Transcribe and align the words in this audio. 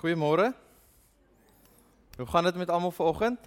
Goeiemôre. 0.00 0.54
Hoe 2.16 2.26
gaan 2.26 2.44
dit 2.44 2.54
met 2.56 2.70
almal 2.70 2.90
vanoggend? 2.90 3.38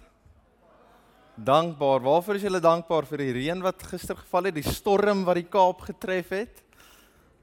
Dankbaar. 1.34 2.00
Waarvoor 2.00 2.34
is 2.34 2.44
julle 2.46 2.60
dankbaar 2.62 3.08
vir 3.10 3.22
die 3.24 3.32
reën 3.34 3.62
wat 3.62 3.80
gister 3.90 4.14
geval 4.14 4.46
het, 4.46 4.54
die 4.60 4.74
storm 4.76 5.24
wat 5.26 5.40
die 5.40 5.48
Kaap 5.50 5.80
getref 5.82 6.28
het? 6.30 6.60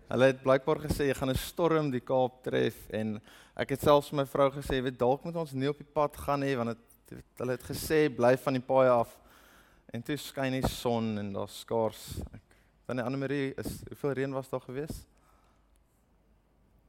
Hulle 0.08 0.30
het 0.30 0.40
blykbaar 0.46 0.80
gesê 0.86 1.10
jy 1.10 1.18
gaan 1.20 1.30
'n 1.30 1.36
storm 1.36 1.90
die 1.92 2.00
Kaap 2.00 2.38
tref 2.44 2.88
en 2.90 3.20
ek 3.58 3.74
het 3.76 3.82
selfs 3.82 4.14
my 4.14 4.24
vrou 4.26 4.48
gesê, 4.50 4.80
weet 4.80 5.00
dalk 5.00 5.26
moet 5.26 5.36
ons 5.36 5.52
nie 5.52 5.68
op 5.68 5.78
die 5.78 5.92
pad 5.94 6.16
gaan 6.16 6.40
nie 6.40 6.56
want 6.56 6.78
dit 7.10 7.26
hulle 7.38 7.52
het 7.52 7.64
gesê 7.64 8.08
bly 8.08 8.38
van 8.38 8.54
die 8.54 8.64
paaie 8.64 8.90
af. 8.90 9.20
En 9.92 10.02
toe 10.02 10.16
skyn 10.16 10.62
die 10.62 10.70
son 10.70 11.18
en 11.18 11.34
daar's 11.34 11.60
skaars. 11.60 12.22
Dan 12.88 12.96
die 12.96 13.04
Anne 13.04 13.18
Marie 13.18 13.54
is 13.58 13.84
hoeveel 13.90 14.12
reën 14.12 14.32
was 14.32 14.50
daar 14.50 14.62
gewees? 14.62 15.04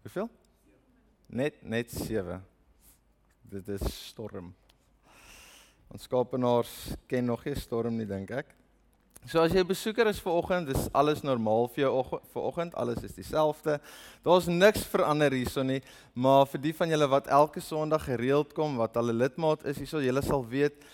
Hoeveel? 0.03 0.31
Net 1.33 1.63
net 1.65 1.89
7. 1.89 2.43
Dit 3.49 3.69
is 3.73 3.83
storm. 4.11 4.51
Ons 5.89 6.05
Kaapenaars 6.05 6.73
ken 7.09 7.25
nog 7.25 7.47
nie 7.49 7.55
storm 7.57 7.97
nie 7.97 8.05
dink 8.05 8.35
ek. 8.37 8.51
So 9.25 9.41
as 9.41 9.55
jy 9.57 9.63
'n 9.65 9.67
besoeker 9.67 10.07
is 10.09 10.21
vir 10.21 10.33
oggend, 10.33 10.69
is 10.69 10.91
alles 10.93 11.23
normaal 11.23 11.69
vir 11.73 11.85
jou 11.85 12.21
vir 12.35 12.43
oggend, 12.43 12.75
alles 12.75 13.03
is 13.03 13.15
dieselfde. 13.17 13.81
Daar's 14.23 14.47
niks 14.47 14.85
verander 14.85 15.33
hierso 15.33 15.63
nie, 15.63 15.81
maar 16.13 16.45
vir 16.45 16.61
die 16.61 16.75
van 16.75 16.91
julle 16.91 17.09
wat 17.09 17.27
elke 17.29 17.61
Sondag 17.61 18.05
gereeld 18.05 18.53
kom, 18.53 18.77
wat 18.77 18.97
al 18.97 19.09
'n 19.09 19.17
lidmaat 19.17 19.65
is 19.65 19.79
hierso, 19.79 20.03
julle 20.03 20.23
sal 20.23 20.45
weet 20.45 20.85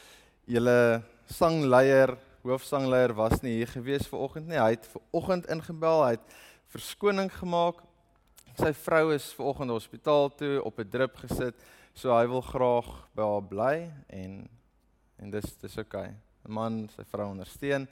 julle 0.47 1.03
sangleier, 1.27 2.17
hoofsangleier 2.45 3.13
was 3.13 3.43
nie 3.43 3.57
hier 3.57 3.67
gewees 3.67 4.07
vir 4.07 4.21
oggend 4.21 4.47
nie. 4.47 4.59
Hy 4.59 4.71
het 4.71 4.87
vir 4.87 5.03
oggend 5.11 5.47
ingebel, 5.51 6.05
hy 6.05 6.11
het 6.11 6.27
verskoning 6.69 7.33
gemaak 7.33 7.83
sy 8.59 8.73
vrou 8.75 9.13
is 9.15 9.33
ver 9.37 9.51
oggend 9.53 9.71
hospitaal 9.71 10.31
toe 10.37 10.63
op 10.65 10.79
'n 10.81 10.91
drip 10.91 11.17
gesit, 11.17 11.55
so 11.95 12.13
hy 12.15 12.27
wil 12.27 12.43
graag 12.43 12.89
by 13.15 13.23
haar 13.23 13.43
bly 13.43 13.77
en 14.09 14.49
en 15.19 15.31
dis 15.31 15.57
dis 15.63 15.79
oukei. 15.79 16.09
Okay. 16.09 16.15
'n 16.47 16.53
Man 16.53 16.89
sy 16.97 17.05
vrou 17.05 17.31
ondersteun 17.31 17.89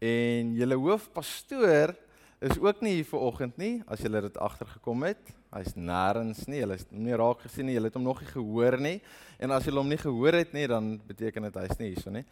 en 0.00 0.54
julle 0.56 0.76
hoofpastoor 0.76 1.94
is 2.40 2.58
ook 2.58 2.80
nie 2.80 2.94
hier 2.94 3.04
ver 3.04 3.20
oggend 3.20 3.58
nie, 3.60 3.82
as 3.86 4.00
julle 4.00 4.22
dit 4.24 4.38
agtergekom 4.40 5.02
het. 5.04 5.32
Hy's 5.52 5.74
nêrens 5.76 6.46
nie. 6.48 6.62
Hulle 6.62 6.78
het 6.78 6.88
hom 6.88 7.02
nie 7.04 7.18
raak 7.20 7.42
gesien 7.44 7.66
nie. 7.68 7.74
Julle 7.74 7.90
het 7.90 7.98
hom 7.98 8.06
nog 8.06 8.22
nie 8.22 8.30
gehoor 8.30 8.78
nie. 8.80 9.00
En 9.38 9.52
as 9.52 9.66
julle 9.68 9.82
hom 9.82 9.90
nie 9.90 9.98
gehoor 10.00 10.38
het 10.38 10.54
nie, 10.56 10.64
dan 10.70 10.94
beteken 11.06 11.42
dit 11.42 11.58
hy's 11.60 11.76
nie 11.78 11.90
hierso 11.90 12.10
nie. 12.14 12.24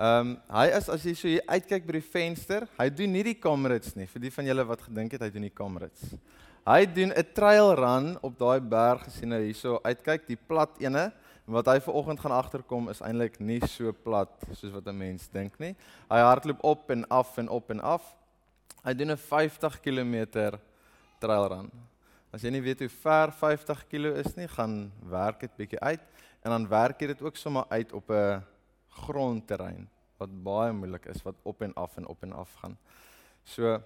Ehm 0.00 0.28
um, 0.32 0.36
hy 0.48 0.66
is 0.76 0.88
as 0.88 1.02
jy 1.04 1.12
so 1.16 1.28
hier 1.28 1.44
uitkyk 1.48 1.86
by 1.88 1.98
die 1.98 2.04
venster, 2.12 2.64
hy 2.78 2.86
doen 2.92 3.12
nie 3.12 3.24
die 3.26 3.36
kamerits 3.36 3.96
nie. 3.96 4.06
Vir 4.08 4.22
die 4.26 4.32
van 4.32 4.46
julle 4.48 4.64
wat 4.68 4.84
gedink 4.86 5.16
het 5.16 5.24
hy 5.24 5.30
doen 5.34 5.44
die 5.48 5.56
kamerits. 5.56 6.14
Hy 6.68 6.84
doen 6.84 7.12
'n 7.16 7.32
trail 7.32 7.74
run 7.74 8.18
op 8.20 8.38
daai 8.38 8.60
berg 8.60 9.04
gesien 9.04 9.28
nou 9.28 9.40
hierso 9.40 9.80
uitkyk 9.82 10.26
die 10.26 10.36
plat 10.36 10.70
ene 10.78 11.10
wat 11.46 11.66
hy 11.66 11.80
ver 11.80 11.94
oggend 11.94 12.20
gaan 12.20 12.36
agterkom 12.36 12.90
is 12.92 13.00
eintlik 13.00 13.40
nie 13.40 13.60
so 13.66 13.92
plat 13.92 14.28
soos 14.52 14.72
wat 14.72 14.86
'n 14.86 14.98
mens 14.98 15.28
dink 15.28 15.58
nie. 15.58 15.74
Hy 16.10 16.18
hardloop 16.20 16.62
op 16.64 16.90
en 16.90 17.08
af 17.08 17.38
en 17.38 17.48
op 17.48 17.70
en 17.70 17.80
af. 17.80 18.14
Hy 18.84 18.94
doen 18.94 19.10
'n 19.10 19.16
50 19.16 19.80
km 19.80 20.58
trail 21.18 21.48
run. 21.48 21.70
As 22.32 22.42
jy 22.42 22.50
nie 22.50 22.62
weet 22.62 22.78
hoe 22.78 22.88
ver 22.88 23.32
50 23.32 23.86
km 23.88 24.20
is 24.20 24.36
nie, 24.36 24.48
gaan 24.48 24.92
werk 25.08 25.40
dit 25.40 25.56
bietjie 25.56 25.80
uit 25.80 26.00
en 26.44 26.50
dan 26.50 26.68
werk 26.68 27.00
jy 27.00 27.06
dit 27.06 27.22
ook 27.22 27.36
sommer 27.36 27.64
uit 27.68 27.92
op 27.92 28.10
'n 28.10 28.44
grondterrein 28.88 29.88
wat 30.18 30.42
baie 30.44 30.72
moeilik 30.72 31.06
is 31.06 31.22
wat 31.22 31.34
op 31.42 31.62
en 31.62 31.74
af 31.74 31.96
en 31.96 32.06
op 32.06 32.22
en 32.22 32.32
af 32.32 32.54
gaan. 32.54 32.78
So 33.44 33.82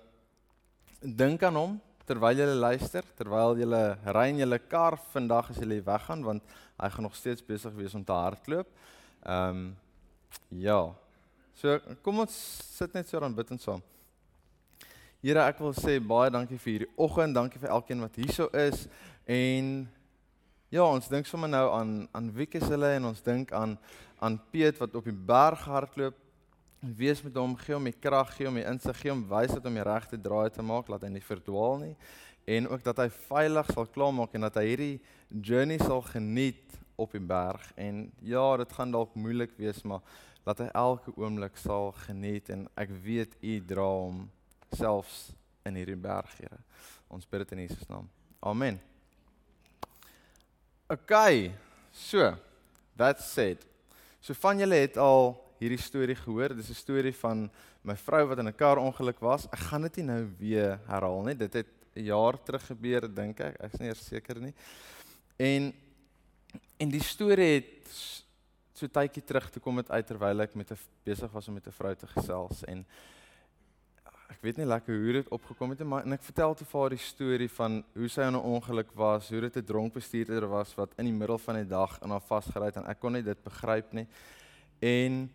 dink 1.00 1.42
aan 1.42 1.56
hom, 1.56 1.80
terwyl 2.08 2.36
jy 2.38 2.46
luister, 2.52 3.06
terwyl 3.16 3.56
jy 3.58 3.68
ry 4.12 4.26
in 4.32 4.42
jou 4.44 4.58
kar 4.68 4.98
vandag 5.12 5.50
as 5.50 5.62
jy 5.62 5.80
weggaan 5.84 6.24
want 6.24 6.42
hy 6.80 6.90
gaan 6.90 7.06
nog 7.06 7.16
steeds 7.16 7.44
besig 7.44 7.72
wees 7.74 7.94
om 7.94 8.04
te 8.04 8.12
hardloop. 8.12 8.68
Ehm 9.24 9.48
um, 9.50 9.64
ja. 10.50 10.92
So 11.54 11.78
kom 12.02 12.18
ons 12.24 12.34
sit 12.76 12.94
net 12.94 13.08
so 13.08 13.20
dan 13.20 13.34
bid 13.34 13.50
ons 13.54 13.62
saam. 13.62 13.82
Here, 15.22 15.40
ek 15.40 15.60
wil 15.62 15.72
sê 15.72 15.96
baie 16.02 16.28
dankie 16.28 16.58
vir 16.60 16.72
hierdie 16.72 16.90
oggend, 17.00 17.36
dankie 17.36 17.60
vir 17.62 17.70
elkeen 17.72 18.02
wat 18.04 18.16
hierso 18.20 18.50
is 18.52 18.88
en 19.24 19.70
ja, 20.68 20.82
ons 20.84 21.06
dink 21.08 21.28
sommer 21.30 21.48
nou 21.48 21.64
aan 21.72 21.94
aan 22.12 22.32
Wieke 22.34 22.60
se 22.60 22.72
hulle 22.74 22.90
en 22.98 23.08
ons 23.12 23.22
dink 23.24 23.54
aan 23.56 23.78
aan 24.20 24.36
Piet 24.50 24.76
wat 24.82 24.94
op 24.98 25.06
die 25.08 25.16
berg 25.16 25.64
hardloop 25.70 26.18
wees 26.96 27.22
met 27.24 27.36
hom, 27.40 27.56
gee 27.56 27.74
hom 27.74 27.88
die 27.88 27.96
krag, 27.96 28.34
gee 28.36 28.46
hom 28.48 28.58
die 28.60 28.66
insig, 28.68 28.98
gee 29.00 29.12
hom 29.12 29.24
wysheid 29.30 29.64
om 29.64 29.78
die 29.78 29.86
regte 29.86 30.20
draai 30.20 30.50
te 30.52 30.62
maak, 30.62 30.88
laat 30.88 31.06
hy 31.06 31.12
nie 31.14 31.24
verdwaal 31.24 31.80
nie 31.82 31.96
en 32.44 32.68
ook 32.68 32.82
dat 32.84 33.00
hy 33.00 33.08
veilig 33.08 33.68
sal 33.72 33.86
klaarmaak 33.88 34.34
en 34.36 34.44
dat 34.44 34.58
hy 34.60 34.64
hierdie 34.68 34.96
journey 35.28 35.78
sal 35.80 36.02
geniet 36.04 36.76
op 37.00 37.14
die 37.16 37.22
berg 37.24 37.64
en 37.80 38.04
ja, 38.22 38.44
dit 38.60 38.72
gaan 38.76 38.92
dalk 38.92 39.14
moeilik 39.16 39.54
wees, 39.56 39.80
maar 39.82 40.04
dat 40.44 40.60
hy 40.60 40.68
elke 40.76 41.14
oomblik 41.16 41.56
sal 41.56 41.92
geniet 42.04 42.50
en 42.52 42.66
ek 42.80 42.92
weet 43.04 43.32
u 43.40 43.56
dra 43.64 43.86
hom 43.88 44.26
selfs 44.76 45.30
in 45.64 45.78
hierdie 45.80 45.96
berg, 45.96 46.28
Here. 46.36 46.60
Ons 47.08 47.24
bid 47.30 47.44
dit 47.44 47.54
in 47.56 47.62
Jesus 47.64 47.88
naam. 47.88 48.08
Amen. 48.44 48.76
OK. 50.92 51.14
So, 51.94 52.34
that's 52.98 53.24
said. 53.32 53.64
So 54.20 54.36
van 54.36 54.60
julle 54.60 54.82
het 54.82 54.98
al 55.00 55.32
hierdie 55.64 55.80
storie 55.80 56.16
gehoor. 56.16 56.54
Dis 56.56 56.70
'n 56.70 56.74
storie 56.74 57.14
van 57.14 57.50
my 57.82 57.96
vrou 57.96 58.26
wat 58.28 58.38
in 58.38 58.48
'n 58.48 58.56
kar 58.56 58.78
ongeluk 58.78 59.20
was. 59.20 59.46
Ek 59.52 59.64
gaan 59.70 59.82
dit 59.82 59.96
nie 59.96 60.06
nou 60.06 60.28
weer 60.38 60.78
herhaal 60.86 61.22
nie. 61.22 61.34
Dit 61.34 61.52
het 61.54 61.70
'n 61.96 62.04
jaar 62.04 62.42
terug 62.42 62.66
gebeur, 62.66 63.08
dink 63.08 63.40
ek. 63.40 63.56
Ek 63.60 63.72
is 63.72 63.80
nie 63.80 63.94
seker 63.94 64.40
nie. 64.40 64.54
En 65.38 65.72
en 66.78 66.90
die 66.90 67.02
storie 67.02 67.54
het 67.54 67.88
so 68.74 68.86
tydjie 68.86 69.22
terug 69.24 69.50
toe 69.50 69.62
kom 69.62 69.76
dit 69.76 69.90
uit 69.90 70.06
terwyl 70.06 70.40
ek 70.40 70.54
met 70.54 70.70
'n 70.70 70.78
besig 71.04 71.30
was 71.32 71.48
om 71.48 71.54
met 71.54 71.66
'n 71.66 71.72
vrou 71.72 71.94
te 71.94 72.06
gesels 72.06 72.64
en 72.64 72.84
ek 74.30 74.38
weet 74.40 74.56
nie 74.56 74.66
lekker 74.66 74.94
hoe 74.94 75.12
dit 75.12 75.28
opgekom 75.28 75.70
het 75.70 75.78
nie, 75.78 75.88
maar 75.88 76.04
en 76.04 76.12
ek 76.12 76.22
vertel 76.22 76.54
te 76.54 76.64
vaar 76.64 76.90
die 76.90 76.98
storie 76.98 77.48
van 77.48 77.84
hoe 77.94 78.08
sy 78.08 78.20
in 78.20 78.34
'n 78.34 78.50
ongeluk 78.56 78.90
was, 78.94 79.30
hoe 79.30 79.40
dit 79.40 79.56
'n 79.56 79.64
dronk 79.64 79.92
bestuurder 79.92 80.48
was 80.48 80.74
wat 80.74 80.92
in 80.98 81.04
die 81.04 81.12
middel 81.12 81.38
van 81.38 81.54
die 81.54 81.68
dag 81.68 82.00
in 82.02 82.10
haar 82.10 82.20
vasgery 82.20 82.66
het 82.66 82.76
en 82.76 82.86
ek 82.86 83.00
kon 83.00 83.12
nie 83.12 83.22
dit 83.22 83.42
begryp 83.42 83.92
nie. 83.92 84.06
En 84.80 85.30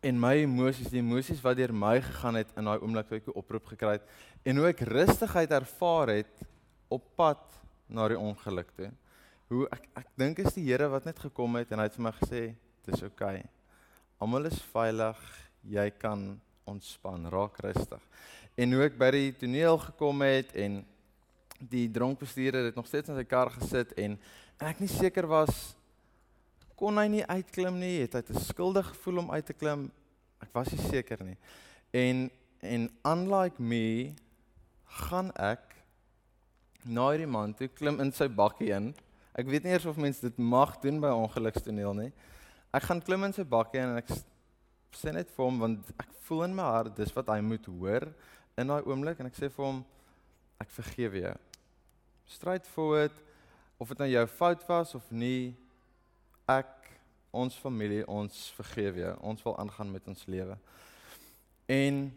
en 0.00 0.20
my 0.20 0.34
emosies, 0.44 0.90
die 0.92 1.00
emosies 1.02 1.40
wat 1.42 1.58
deur 1.58 1.72
my 1.74 1.96
gegaan 2.02 2.38
het 2.38 2.50
in 2.56 2.68
daai 2.68 2.78
oomblik 2.78 3.08
toe 3.08 3.18
ek 3.18 3.28
'n 3.28 3.38
oproep 3.38 3.66
gekry 3.66 3.98
het 3.98 4.06
en 4.44 4.56
hoe 4.56 4.68
ek 4.68 4.80
rustigheid 4.80 5.50
ervaar 5.50 6.08
het 6.08 6.34
op 6.88 7.04
pad 7.16 7.42
na 7.88 8.08
die 8.08 8.18
ongeluk 8.18 8.70
toe. 8.76 8.90
Hoe 9.48 9.66
ek 9.72 9.88
ek 9.96 10.08
dink 10.16 10.38
is 10.38 10.54
die 10.54 10.64
Here 10.64 10.88
wat 10.88 11.04
net 11.04 11.18
gekom 11.18 11.56
het 11.56 11.72
en 11.72 11.78
hy 11.78 11.84
het 11.84 11.96
vir 11.96 12.02
my 12.02 12.12
gesê, 12.12 12.54
"Dis 12.84 13.02
oukei. 13.02 13.38
Okay. 13.38 13.48
Almal 14.20 14.46
is 14.46 14.62
veilig. 14.62 15.16
Jy 15.64 15.90
kan 15.90 16.40
ontspan, 16.66 17.30
raak 17.30 17.58
rustig." 17.60 18.02
En 18.56 18.72
hoe 18.72 18.84
ek 18.84 18.98
by 18.98 19.10
die 19.10 19.32
toneel 19.32 19.78
gekom 19.78 20.20
het 20.22 20.54
en 20.54 20.84
die 21.58 21.90
dronkbestuurder 21.90 22.64
het 22.64 22.74
nog 22.74 22.86
steeds 22.86 23.08
in 23.08 23.16
sy 23.16 23.24
kar 23.24 23.50
gesit 23.50 23.92
en 23.98 24.18
ek 24.60 24.80
nie 24.80 24.88
seker 24.88 25.26
was 25.26 25.77
kon 26.78 27.00
hy 27.00 27.08
nie 27.10 27.24
uitklim 27.26 27.78
nie, 27.80 27.96
het 28.04 28.14
hy 28.14 28.22
te 28.28 28.38
skuldig 28.46 28.86
gevoel 28.92 29.24
om 29.24 29.32
uit 29.34 29.46
te 29.46 29.56
klim. 29.56 29.88
Ek 30.42 30.52
was 30.54 30.70
nie 30.72 30.84
seker 30.86 31.24
nie. 31.26 31.38
En 31.96 32.28
en 32.58 32.88
unlike 33.06 33.62
me 33.62 34.14
gaan 35.04 35.28
ek 35.38 35.76
na 36.82 37.04
hierdie 37.12 37.28
man 37.30 37.52
toe 37.54 37.68
klim 37.70 38.00
in 38.02 38.10
sy 38.14 38.26
bakkie 38.26 38.72
in. 38.74 38.88
Ek 39.38 39.46
weet 39.46 39.62
nie 39.62 39.76
eers 39.76 39.86
of 39.86 40.00
mense 40.00 40.24
dit 40.24 40.40
mag 40.42 40.72
doen 40.82 40.98
by 41.02 41.12
ongelukstoneel 41.14 41.94
nie. 41.94 42.08
Ek 42.74 42.88
gaan 42.88 43.02
klim 43.04 43.26
in 43.28 43.34
sy 43.36 43.44
bakkie 43.46 43.82
en 43.84 44.00
ek 44.00 44.10
sê 44.98 45.14
net 45.14 45.30
vir 45.34 45.44
hom 45.44 45.62
want 45.62 45.92
ek 45.94 46.10
voel 46.26 46.48
in 46.48 46.56
my 46.58 46.66
hart 46.66 46.96
dis 46.98 47.14
wat 47.14 47.30
hy 47.30 47.38
moet 47.44 47.70
hoor 47.70 48.08
in 48.58 48.72
daai 48.72 48.82
oomblik 48.82 49.20
en 49.22 49.30
ek 49.30 49.38
sê 49.38 49.50
vir 49.54 49.64
hom 49.68 49.84
ek 50.58 50.74
vergewe 50.74 51.22
jou. 51.22 51.36
Straightforward 52.34 53.22
of 53.78 53.94
dit 53.94 54.02
nou 54.02 54.10
jou 54.10 54.26
fout 54.34 54.66
was 54.66 54.96
of 54.98 55.06
nie 55.14 55.54
ek 56.48 56.74
ons 57.30 57.56
familie 57.60 58.06
ons 58.08 58.36
vergewe 58.56 59.02
jou. 59.02 59.14
Ons 59.20 59.44
wil 59.44 59.58
aangaan 59.60 59.90
met 59.92 60.08
ons 60.08 60.24
lewe. 60.26 60.56
En 61.68 62.08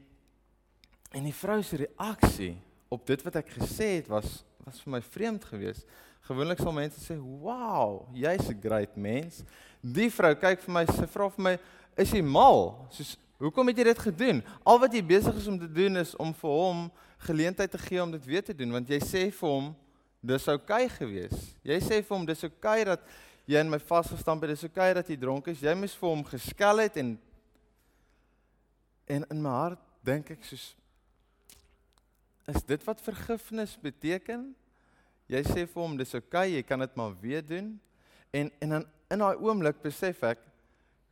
en 1.11 1.25
die 1.27 1.35
vrou 1.35 1.57
se 1.63 1.75
reaksie 1.75 2.53
op 2.87 3.03
dit 3.07 3.23
wat 3.25 3.41
ek 3.41 3.49
gesê 3.57 3.97
het 3.97 4.07
was 4.07 4.39
was 4.61 4.79
vir 4.83 4.93
my 4.93 5.01
vreemd 5.01 5.45
geweest. 5.49 5.87
Gewoonlik 6.29 6.59
sal 6.61 6.71
mense 6.71 7.01
sê, 7.01 7.17
"Wow, 7.17 8.07
jy's 8.13 8.47
'n 8.49 8.61
great 8.61 8.95
mens." 8.95 9.43
Die 9.81 10.09
vrou 10.09 10.35
kyk 10.35 10.59
vir 10.59 10.73
my, 10.73 10.85
sy 10.85 11.07
vra 11.07 11.29
vir 11.29 11.43
my, 11.43 11.59
"Is 11.97 12.11
jy 12.11 12.21
mal?" 12.21 12.87
Soos, 12.91 13.17
"Hoekom 13.39 13.67
het 13.67 13.77
jy 13.77 13.83
dit 13.83 13.99
gedoen? 13.99 14.43
Al 14.63 14.79
wat 14.79 14.93
jy 14.93 15.03
besig 15.03 15.35
is 15.35 15.47
om 15.47 15.59
te 15.59 15.71
doen 15.71 15.97
is 15.97 16.15
om 16.15 16.33
vir 16.33 16.49
hom 16.49 16.91
geleentheid 17.17 17.71
te 17.71 17.77
gee 17.77 18.03
om 18.03 18.11
dit 18.11 18.25
weer 18.25 18.43
te 18.43 18.53
doen, 18.53 18.71
want 18.71 18.87
jy 18.87 18.99
sê 18.99 19.31
vir 19.31 19.49
hom 19.49 19.75
dis 20.21 20.47
oukei 20.47 20.85
okay 20.85 20.89
geweest. 20.89 21.57
Jy 21.63 21.79
sê 21.79 22.03
vir 22.03 22.17
hom 22.17 22.25
dis 22.25 22.43
oukei 22.43 22.81
okay 22.81 22.83
dat 22.83 23.01
jy 23.51 23.59
in 23.59 23.71
my 23.71 23.79
vasgestamp 23.83 24.43
het. 24.45 24.53
Dis 24.53 24.63
oké 24.63 24.71
okay 24.79 24.93
dat 24.95 25.09
jy 25.11 25.17
dronk 25.19 25.49
is. 25.51 25.63
Jy 25.63 25.73
moes 25.75 25.95
vir 25.99 26.09
hom 26.09 26.23
geskel 26.27 26.83
het 26.85 26.99
en 27.01 27.15
en 29.11 29.25
in 29.33 29.41
my 29.43 29.51
hart 29.51 29.81
dink 30.07 30.29
ek 30.31 30.45
soos 30.47 30.69
is 32.51 32.63
dit 32.67 32.83
wat 32.87 33.03
vergifnis 33.03 33.73
beteken? 33.79 34.47
Jy 35.31 35.41
sê 35.47 35.65
vir 35.67 35.79
hom 35.79 35.97
dis 35.99 36.15
oukei, 36.15 36.47
okay, 36.47 36.55
jy 36.55 36.63
kan 36.67 36.81
dit 36.83 36.95
maar 36.99 37.13
weer 37.21 37.43
doen. 37.45 37.73
En 38.31 38.51
en 38.63 38.77
dan 38.77 38.87
in 39.11 39.23
daai 39.23 39.43
oomblik 39.43 39.81
besef 39.83 40.23
ek 40.27 40.41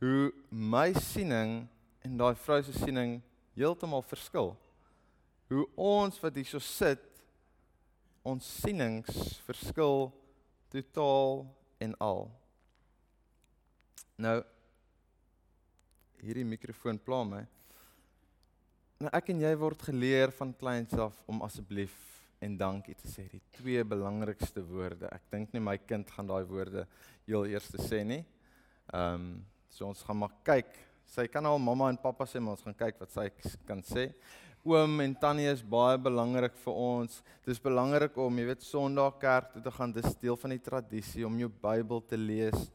hoe 0.00 0.30
my 0.48 0.88
siening 0.96 1.68
en 2.04 2.16
daai 2.16 2.34
vrou 2.40 2.60
se 2.64 2.72
siening 2.78 3.18
heeltemal 3.56 4.04
verskil. 4.08 4.54
Hoe 5.52 5.66
ons 5.76 6.20
wat 6.22 6.36
hierso 6.40 6.60
sit, 6.64 7.04
ons 8.24 8.44
sienings 8.62 9.40
verskil 9.44 10.08
totaal 10.72 11.44
en 11.80 11.94
al. 12.04 12.26
Nou 14.20 14.36
hierdie 16.20 16.44
mikrofoon 16.44 17.00
pla 17.00 17.22
my. 17.24 17.40
Nou 19.00 19.12
ek 19.16 19.30
en 19.32 19.40
jy 19.40 19.52
word 19.56 19.86
geleer 19.88 20.32
van 20.36 20.52
kleins 20.60 20.92
af 21.00 21.16
om 21.30 21.40
asseblief 21.46 21.96
en 22.44 22.56
dankie 22.60 22.96
te 22.96 23.08
sê, 23.08 23.26
die 23.28 23.42
twee 23.56 23.84
belangrikste 23.84 24.62
woorde. 24.64 25.08
Ek 25.12 25.24
dink 25.32 25.54
nie 25.54 25.62
my 25.64 25.76
kind 25.80 26.08
gaan 26.12 26.28
daai 26.28 26.44
woorde 26.48 26.86
heel 27.28 27.48
eers 27.52 27.68
sê 27.86 28.02
nie. 28.04 28.22
Ehm 28.92 29.30
um, 29.30 29.32
so 29.70 29.86
ons 29.86 30.00
gaan 30.02 30.18
maar 30.18 30.32
kyk. 30.42 30.72
Sy 31.06 31.28
kan 31.30 31.46
al 31.46 31.60
mamma 31.62 31.88
en 31.92 31.98
pappa 32.00 32.26
sê, 32.26 32.40
maar 32.42 32.56
ons 32.56 32.64
gaan 32.66 32.74
kyk 32.74 32.96
wat 32.98 33.12
sy 33.14 33.28
kan 33.68 33.84
sê. 33.86 34.08
Oom 34.60 34.98
en 35.00 35.14
tannie 35.16 35.48
is 35.48 35.62
baie 35.64 35.96
belangrik 35.96 36.56
vir 36.60 36.74
ons. 36.76 37.20
Dis 37.48 37.60
belangrik 37.62 38.16
om, 38.20 38.36
jy 38.36 38.44
weet, 38.50 38.64
Sondag 38.66 39.16
kerk 39.22 39.54
toe 39.54 39.62
te 39.64 39.72
gaan. 39.72 39.94
Dis 39.96 40.18
deel 40.20 40.36
van 40.36 40.52
die 40.52 40.60
tradisie 40.60 41.24
om 41.24 41.38
jou 41.40 41.48
Bybel 41.62 42.02
te 42.04 42.18
lees. 42.20 42.68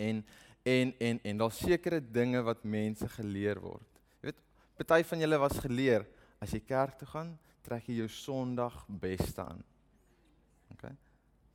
En 0.00 0.22
en 0.64 0.92
en 1.02 1.18
en 1.26 1.38
daar's 1.42 1.58
sekere 1.58 1.98
dinge 2.00 2.40
wat 2.46 2.64
mense 2.64 3.08
geleer 3.18 3.60
word. 3.60 4.00
Jy 4.22 4.30
weet, 4.30 4.40
party 4.78 5.02
van 5.10 5.24
julle 5.26 5.40
was 5.42 5.58
geleer 5.58 6.06
as 6.40 6.54
jy 6.54 6.62
kerk 6.64 6.96
toe 7.00 7.08
gaan, 7.10 7.34
trek 7.66 7.90
jy 7.90 8.00
jou 8.00 8.08
Sondag 8.08 8.78
beste 8.88 9.42
aan. 9.42 9.60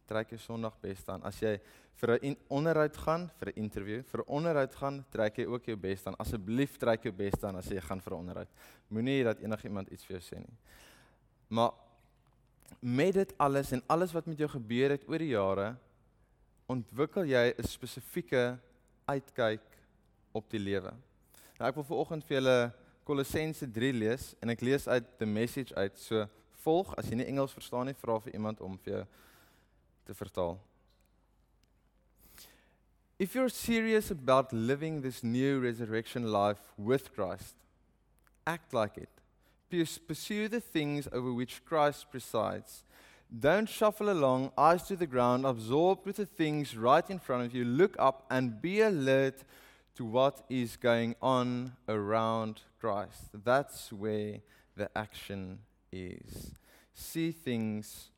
Trek 0.07 0.31
jy 0.31 0.38
Sondag 0.39 0.77
beste 0.81 1.12
aan. 1.12 1.24
As 1.27 1.39
jy 1.42 1.57
vir 2.00 2.19
'n 2.21 2.38
onderhoud 2.50 2.98
gaan, 2.98 3.30
vir 3.39 3.50
'n 3.50 3.63
onderhoud, 3.63 4.04
vir 4.04 4.21
'n 4.21 4.27
onderhoud 4.27 4.75
gaan, 4.75 5.06
trek 5.12 5.38
jy 5.38 5.45
ook 5.45 5.65
jou 5.65 5.75
beste 5.75 6.07
aan. 6.07 6.15
Asseblief 6.19 6.77
trek 6.77 7.04
jou 7.04 7.12
beste 7.12 7.48
aan 7.48 7.56
as 7.56 7.68
jy 7.68 7.81
gaan 7.81 8.01
vir 8.01 8.13
'n 8.13 8.19
onderhoud. 8.19 8.48
Moenie 8.89 9.24
dat 9.24 9.39
enigiemand 9.39 9.89
iets 9.89 10.06
vir 10.06 10.19
jou 10.19 10.21
sê 10.21 10.39
nie. 10.39 10.57
Maar 11.50 11.71
met 12.80 13.13
dit 13.13 13.33
alles 13.38 13.71
en 13.71 13.81
alles 13.88 14.13
wat 14.13 14.25
met 14.25 14.38
jou 14.38 14.50
gebeur 14.50 14.89
het 14.89 15.07
oor 15.07 15.18
die 15.18 15.33
jare, 15.33 15.75
ontwikkel 16.68 17.24
jy 17.25 17.53
'n 17.57 17.63
spesifieke 17.63 18.60
uitkyk 19.06 19.62
op 20.33 20.50
die 20.50 20.60
lewe. 20.60 20.94
Nou 21.60 21.69
ek 21.69 21.75
wil 21.75 21.83
viroggend 21.83 22.24
vir 22.24 22.38
julle 22.38 22.74
Kolossense 23.03 23.71
3 23.71 23.94
lees 23.94 24.36
en 24.42 24.50
ek 24.50 24.62
lees 24.62 24.88
uit 24.88 25.06
the 25.18 25.25
message 25.25 25.75
uit. 25.75 25.98
So 25.98 26.27
volg 26.63 26.94
as 26.98 27.10
jy 27.10 27.15
nie 27.15 27.25
Engels 27.25 27.53
verstaan 27.53 27.86
nie, 27.86 27.95
vra 27.95 28.19
vir 28.19 28.33
iemand 28.33 28.62
om 28.62 28.77
vir 28.77 28.94
jou 28.94 29.06
te 30.07 30.13
vertaal. 30.13 30.57
If 33.19 33.36
you're 33.36 33.50
serious 33.50 34.12
about 34.12 34.54
living 34.54 35.01
this 35.01 35.24
new 35.24 35.59
resurrection 35.59 36.31
life 36.31 36.71
with 36.77 37.13
Christ, 37.13 37.56
act 38.45 38.74
like 38.74 38.98
it. 38.98 39.09
Pursue 40.07 40.48
the 40.48 40.62
things 40.62 41.07
over 41.12 41.33
which 41.33 41.65
Christ 41.65 42.06
presides. 42.12 42.83
Don't 43.27 43.68
shuffle 43.68 44.09
along, 44.09 44.51
eyes 44.57 44.83
to 44.83 44.95
the 44.95 45.07
ground, 45.07 45.45
absorbed 45.45 46.06
with 46.06 46.15
the 46.15 46.25
things 46.25 46.77
right 46.77 47.10
in 47.10 47.19
front 47.19 47.45
of 47.45 47.53
you. 47.53 47.65
Look 47.65 47.95
up 48.00 48.25
and 48.30 48.62
be 48.62 48.80
alert 48.81 49.44
to 49.95 50.06
what 50.06 50.45
is 50.48 50.77
going 50.77 51.15
on 51.21 51.74
around 51.89 52.62
Christ. 52.80 53.30
That's 53.33 53.92
where 53.92 54.39
the 54.77 54.89
action 54.95 55.60
is. 55.92 56.51
See 56.94 57.31
things 57.31 58.12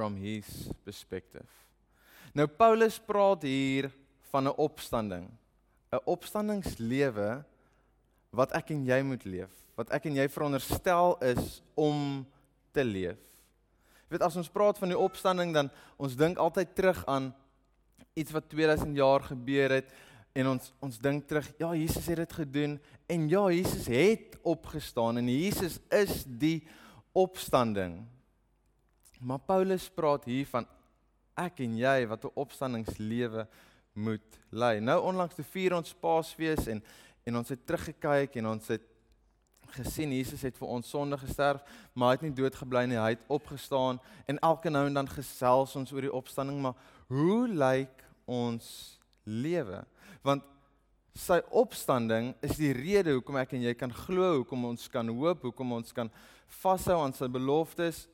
from 0.00 0.16
his 0.16 0.48
perspective. 0.80 1.44
Nou 2.32 2.46
Paulus 2.48 2.96
praat 3.04 3.42
hier 3.44 3.90
van 4.32 4.48
'n 4.48 4.56
opstanding, 4.56 5.28
'n 5.92 6.00
opstandingslewe 6.04 7.44
wat 8.32 8.52
ek 8.56 8.70
en 8.70 8.86
jy 8.86 9.02
moet 9.02 9.24
leef, 9.24 9.52
wat 9.76 9.90
ek 9.90 10.06
en 10.06 10.14
jy 10.14 10.28
veronderstel 10.28 11.18
is 11.20 11.60
om 11.74 12.24
te 12.72 12.84
leef. 12.84 13.20
Jy 14.08 14.16
weet 14.16 14.22
as 14.22 14.36
ons 14.36 14.48
praat 14.48 14.78
van 14.78 14.88
die 14.88 14.98
opstanding 14.98 15.52
dan 15.52 15.70
ons 15.98 16.16
dink 16.16 16.38
altyd 16.38 16.74
terug 16.74 17.04
aan 17.06 17.34
iets 18.14 18.32
wat 18.32 18.48
2000 18.48 18.96
jaar 18.96 19.20
gebeur 19.20 19.70
het 19.70 19.92
en 20.32 20.46
ons 20.46 20.72
ons 20.80 20.98
dink 20.98 21.26
terug 21.26 21.52
ja 21.58 21.74
Jesus 21.74 22.06
het 22.06 22.16
dit 22.16 22.32
gedoen 22.32 22.80
en 23.06 23.28
ja 23.28 23.50
Jesus 23.50 23.86
het 23.86 24.38
opgestaan 24.42 25.18
en 25.18 25.28
Jesus 25.28 25.78
is 25.90 26.24
die 26.24 26.64
opstanding. 27.12 28.06
Maar 29.20 29.38
Paulus 29.38 29.90
praat 29.92 30.24
hier 30.24 30.46
van 30.48 30.66
ek 31.36 31.60
en 31.60 31.76
jy 31.76 32.06
wat 32.08 32.24
'n 32.24 32.32
opstandingslewe 32.34 33.46
moet 33.92 34.38
lei. 34.50 34.80
Nou 34.80 35.02
onlangs 35.02 35.34
te 35.34 35.44
vier 35.44 35.74
ons 35.74 35.94
Paasfees 35.94 36.66
en 36.66 36.82
en 37.24 37.36
ons 37.36 37.48
het 37.48 37.66
teruggekyk 37.66 38.36
en 38.40 38.46
ons 38.46 38.68
het 38.68 38.82
gesien 39.76 40.12
Jesus 40.12 40.42
het 40.42 40.56
vir 40.58 40.68
ons 40.68 40.88
sonde 40.88 41.18
gesterf, 41.20 41.62
maar 41.92 42.08
hy 42.08 42.16
het 42.18 42.22
nie 42.22 42.34
dood 42.34 42.54
gebly 42.54 42.86
nie, 42.86 42.98
hy 42.98 43.12
het 43.14 43.26
opgestaan 43.28 44.00
en 44.26 44.38
elke 44.38 44.70
nou 44.70 44.86
en 44.86 44.94
dan 44.94 45.08
gesels 45.08 45.76
ons 45.76 45.92
oor 45.92 46.00
die 46.00 46.12
opstanding, 46.12 46.58
maar 46.62 46.74
hoe 47.06 47.48
lyk 47.48 48.02
ons 48.26 48.98
lewe? 49.24 49.84
Want 50.22 50.42
sy 51.14 51.40
opstanding 51.50 52.32
is 52.40 52.56
die 52.56 52.72
rede 52.72 53.12
hoekom 53.12 53.36
ek 53.36 53.52
en 53.52 53.62
jy 53.62 53.74
kan 53.74 53.92
glo, 53.92 54.40
hoekom 54.40 54.64
ons 54.72 54.88
kan 54.88 55.08
hoop, 55.08 55.42
hoekom 55.42 55.72
ons 55.72 55.92
kan 55.92 56.10
vashou 56.62 56.98
aan 57.04 57.14
sy 57.14 57.28
beloftes, 57.30 58.08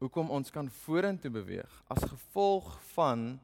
hoekom 0.00 0.30
ons 0.30 0.52
kan 0.52 0.68
vorentoe 0.84 1.30
beweeg 1.32 1.82
as 1.92 2.04
gevolg 2.04 2.74
van 2.94 3.34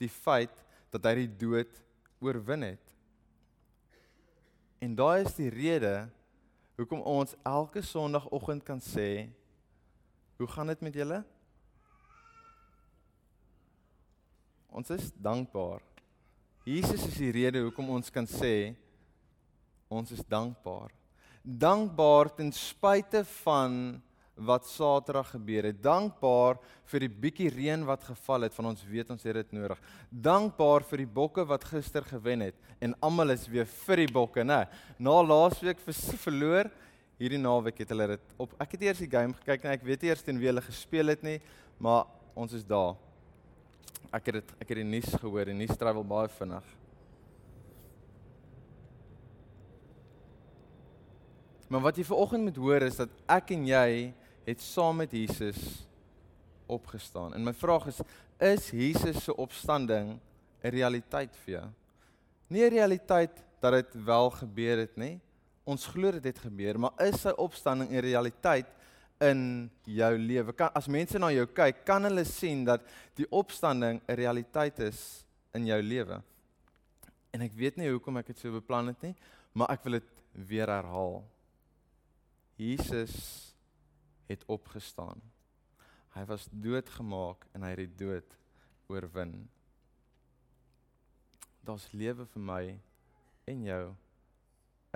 die 0.00 0.10
feit 0.12 0.54
dat 0.94 1.08
hy 1.08 1.14
die 1.24 1.32
dood 1.40 1.80
oorwin 2.22 2.62
het. 2.62 2.92
En 4.82 4.94
daai 4.96 5.24
is 5.24 5.34
die 5.38 5.50
rede 5.50 6.06
hoekom 6.76 7.00
ons 7.08 7.34
elke 7.48 7.82
sonoggend 7.82 8.64
kan 8.64 8.82
sê 8.84 9.26
hoe 10.36 10.48
gaan 10.52 10.68
dit 10.68 10.82
met 10.84 10.96
julle? 11.00 11.22
Ons 14.68 14.90
is 14.92 15.08
dankbaar. 15.16 15.80
Jesus 16.68 17.06
is 17.08 17.16
die 17.16 17.32
rede 17.32 17.62
hoekom 17.64 17.88
ons 17.96 18.12
kan 18.12 18.28
sê 18.28 18.74
ons 19.88 20.10
is 20.12 20.20
dankbaar. 20.28 20.90
Dankbaar 21.40 22.28
ten 22.36 22.50
spyte 22.52 23.22
van 23.40 23.96
wat 24.36 24.66
Saterdag 24.68 25.30
gebeur 25.32 25.70
het. 25.70 25.78
Dankbaar 25.82 26.58
vir 26.90 27.06
die 27.06 27.12
bietjie 27.24 27.48
reën 27.52 27.84
wat 27.88 28.04
geval 28.04 28.46
het, 28.46 28.54
van 28.54 28.68
ons 28.72 28.82
weet 28.88 29.10
ons 29.10 29.24
het 29.24 29.38
dit 29.38 29.54
nodig. 29.56 29.80
Dankbaar 30.10 30.84
vir 30.90 31.02
die 31.04 31.12
bokke 31.18 31.46
wat 31.48 31.64
gister 31.64 32.04
gewen 32.04 32.44
het 32.44 32.58
en 32.84 32.92
almal 33.00 33.32
is 33.32 33.46
weer 33.48 33.68
vir 33.86 34.04
die 34.04 34.12
bokke, 34.12 34.44
né? 34.44 34.66
Na 35.00 35.16
laasweek 35.24 35.80
verloor, 35.80 36.68
hierdie 37.16 37.40
naweek 37.40 37.80
het 37.80 37.92
hulle 37.94 38.10
dit 38.12 38.34
op 38.36 38.52
ek 38.60 38.76
het 38.76 38.82
eers 38.90 39.00
die 39.00 39.10
game 39.10 39.32
gekyk 39.38 39.64
en 39.64 39.72
ek 39.72 39.86
weet 39.88 40.04
eers 40.04 40.24
teen 40.24 40.40
wie 40.40 40.50
hulle 40.50 40.64
gespeel 40.64 41.14
het 41.14 41.24
nie, 41.24 41.38
maar 41.80 42.04
ons 42.36 42.52
is 42.52 42.66
daar. 42.68 42.92
Ek 44.12 44.28
het 44.28 44.42
dit 44.42 44.52
ek 44.60 44.68
het 44.68 44.82
die 44.82 44.90
nuus 44.90 45.16
gehoor 45.16 45.48
en 45.48 45.64
nuus 45.64 45.80
travel 45.80 46.04
baie 46.04 46.28
vinnig. 46.36 46.74
Maar 51.72 51.82
wat 51.88 51.96
jy 51.98 52.04
vanoggend 52.06 52.46
moet 52.46 52.60
hoor 52.62 52.84
is 52.86 53.00
dat 53.00 53.10
ek 53.32 53.50
en 53.56 53.64
jy 53.66 53.88
het 54.46 54.62
saam 54.62 54.96
met 54.96 55.10
Jesus 55.10 55.86
opgestaan. 56.66 57.34
En 57.34 57.42
my 57.42 57.54
vraag 57.54 57.86
is, 57.90 57.98
is 58.38 58.70
Jesus 58.70 59.24
se 59.24 59.34
opstanding 59.36 60.18
'n 60.62 60.68
realiteit 60.70 61.36
vir 61.44 61.52
jou? 61.54 61.66
Nie 62.46 62.64
'n 62.64 62.74
realiteit 62.74 63.42
dat 63.60 63.72
dit 63.72 64.04
wel 64.04 64.30
gebeur 64.30 64.78
het 64.78 64.96
nie. 64.96 65.20
Ons 65.64 65.86
glo 65.86 66.10
dit 66.12 66.24
het 66.24 66.38
gebeur, 66.38 66.78
maar 66.78 66.92
is 66.98 67.20
sy 67.20 67.32
opstanding 67.36 67.90
'n 67.90 67.98
realiteit 68.00 68.66
in 69.18 69.70
jou 69.82 70.18
lewe? 70.18 70.52
Kan 70.52 70.70
as 70.74 70.86
mense 70.86 71.18
na 71.18 71.30
jou 71.30 71.46
kyk, 71.46 71.84
kan 71.84 72.02
hulle 72.02 72.24
sien 72.24 72.64
dat 72.64 72.80
die 73.14 73.26
opstanding 73.30 74.00
'n 74.06 74.14
realiteit 74.14 74.78
is 74.78 75.24
in 75.54 75.66
jou 75.66 75.82
lewe? 75.82 76.22
En 77.30 77.40
ek 77.40 77.52
weet 77.52 77.76
nie 77.76 77.90
hoekom 77.90 78.16
ek 78.16 78.26
dit 78.26 78.38
so 78.38 78.52
beplan 78.52 78.86
het 78.86 79.02
nie, 79.02 79.14
maar 79.52 79.70
ek 79.70 79.82
wil 79.82 79.92
dit 79.92 80.08
weer 80.32 80.66
herhaal. 80.66 81.24
Jesus 82.56 83.55
het 84.26 84.44
opgestaan. 84.50 85.20
Hy 86.16 86.24
was 86.24 86.48
doodgemaak 86.50 87.44
en 87.52 87.62
hy 87.66 87.74
het 87.74 87.82
die 87.84 88.06
dood 88.06 88.36
oorwin. 88.88 89.34
Daar's 91.66 91.88
lewe 91.92 92.26
vir 92.30 92.42
my 92.42 92.62
en 93.50 93.64
jou 93.66 93.82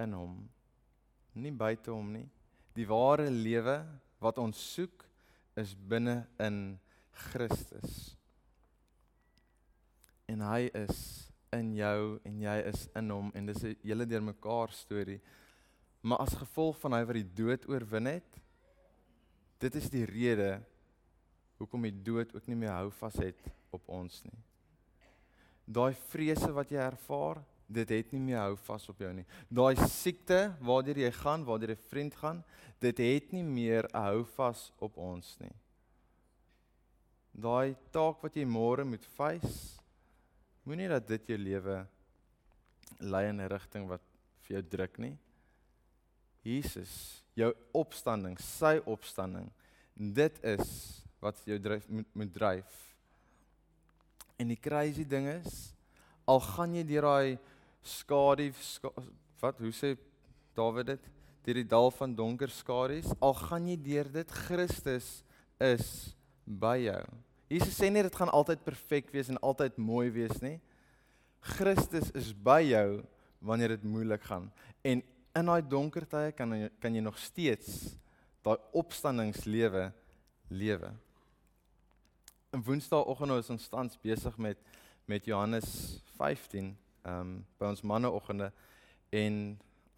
in 0.00 0.14
hom. 0.16 0.36
Nie 1.34 1.52
buite 1.52 1.92
hom 1.92 2.12
nie. 2.14 2.26
Die 2.74 2.86
ware 2.88 3.28
lewe 3.30 3.80
wat 4.22 4.38
ons 4.38 4.60
soek 4.74 5.04
is 5.60 5.74
binne 5.74 6.22
in 6.40 6.78
Christus. 7.30 8.14
En 10.30 10.44
hy 10.46 10.68
is 10.78 11.00
in 11.54 11.72
jou 11.74 12.18
en 12.26 12.42
jy 12.44 12.56
is 12.70 12.86
in 12.96 13.10
hom 13.10 13.32
en 13.34 13.46
dis 13.46 13.64
'n 13.64 13.76
hele 13.82 14.06
deurmekaar 14.06 14.70
storie. 14.70 15.20
Maar 16.00 16.18
as 16.18 16.34
gevolg 16.34 16.78
van 16.80 16.92
hy 16.92 17.04
wat 17.04 17.18
die 17.18 17.32
dood 17.34 17.68
oorwin 17.68 18.06
het, 18.06 18.40
Dit 19.60 19.76
is 19.76 19.90
die 19.92 20.06
rede 20.08 20.60
hoekom 21.60 21.84
die 21.84 21.96
dood 22.04 22.32
ook 22.34 22.46
nie 22.48 22.56
meer 22.56 22.72
hou 22.72 22.88
vas 22.96 23.18
het 23.20 23.40
op 23.70 23.88
ons 23.92 24.22
nie. 24.24 24.38
Daai 25.68 25.92
vrese 26.10 26.48
wat 26.56 26.72
jy 26.72 26.80
ervaar, 26.80 27.42
dit 27.70 27.92
het 27.92 28.14
nie 28.14 28.22
meer 28.24 28.40
hou 28.40 28.56
vas 28.66 28.88
op 28.90 28.98
jou 29.04 29.10
nie. 29.14 29.26
Daai 29.52 29.76
siekte 29.84 30.40
waardeur 30.64 30.98
jy 31.04 31.10
gaan, 31.20 31.44
waardeur 31.44 31.76
'n 31.76 31.88
vriend 31.90 32.14
gaan, 32.14 32.42
dit 32.80 32.98
het 32.98 33.32
nie 33.32 33.44
meer 33.44 33.84
'n 33.92 34.02
hou 34.08 34.24
vas 34.24 34.72
op 34.80 34.96
ons 34.96 35.36
nie. 35.40 35.54
Daai 37.32 37.76
taak 37.92 38.22
wat 38.22 38.34
jy 38.34 38.44
môre 38.44 38.84
moet 38.84 39.04
face, 39.04 39.78
moenie 40.64 40.88
dat 40.88 41.06
dit 41.06 41.26
jou 41.26 41.38
lewe 41.38 41.86
lei 42.98 43.28
in 43.28 43.40
'n 43.40 43.48
rigting 43.48 43.86
wat 43.88 44.02
vir 44.42 44.56
jou 44.56 44.62
druk 44.62 44.98
nie. 44.98 45.18
Jesus, 46.42 47.19
jou 47.38 47.50
opstanding, 47.76 48.36
sy 48.42 48.78
opstanding, 48.90 49.48
dit 49.94 50.44
is 50.46 50.70
wat 51.20 51.40
jou 51.44 51.58
dryf 51.60 51.86
moet, 51.88 52.08
moet 52.16 52.32
dryf. 52.34 52.76
En 54.40 54.48
die 54.48 54.58
crazy 54.60 55.04
ding 55.04 55.28
is, 55.28 55.70
al 56.28 56.40
gaan 56.40 56.74
jy 56.74 56.84
deur 56.88 57.08
daai 57.08 57.38
skadu 57.84 58.50
ska, 58.60 58.92
wat 59.40 59.60
hoe 59.60 59.72
sê 59.74 59.96
Dawid 60.58 60.90
dit 60.92 61.10
deur 61.46 61.56
die 61.56 61.68
dal 61.68 61.88
van 61.94 62.14
donker 62.14 62.50
skadu's 62.52 63.14
al 63.24 63.32
gaan 63.38 63.68
jy 63.70 63.76
deur 63.80 64.08
dit 64.12 64.32
Christus 64.44 65.22
is 65.62 65.86
by 66.44 66.76
jou. 66.82 67.00
Jesus 67.50 67.78
sê 67.78 67.88
nie 67.90 68.02
dit 68.04 68.16
gaan 68.18 68.32
altyd 68.34 68.62
perfek 68.66 69.08
wees 69.14 69.30
en 69.32 69.40
altyd 69.40 69.78
mooi 69.80 70.10
wees 70.14 70.42
nie. 70.42 70.58
Christus 71.56 72.10
is 72.18 72.32
by 72.34 72.60
jou 72.66 73.00
wanneer 73.40 73.76
dit 73.78 73.86
moeilik 73.88 74.22
gaan 74.28 74.50
en 74.84 75.00
in 75.34 75.46
daai 75.46 75.62
donker 75.62 76.06
tye 76.10 76.32
kan 76.36 76.52
jy 76.56 76.70
kan 76.82 76.94
jy 76.94 77.02
nog 77.04 77.18
steeds 77.18 77.96
daai 78.42 78.58
opstandingslewe 78.72 79.90
lewe. 80.50 80.90
In 82.50 82.64
Woensdaagoggend 82.66 83.38
is 83.38 83.50
ons 83.54 83.68
tans 83.68 83.98
besig 84.02 84.36
met 84.38 84.58
met 85.06 85.24
Johannes 85.26 86.00
15 86.18 86.70
ehm 87.02 87.20
um, 87.20 87.34
by 87.58 87.70
ons 87.72 87.82
manneoggende 87.82 88.50
en 89.10 89.36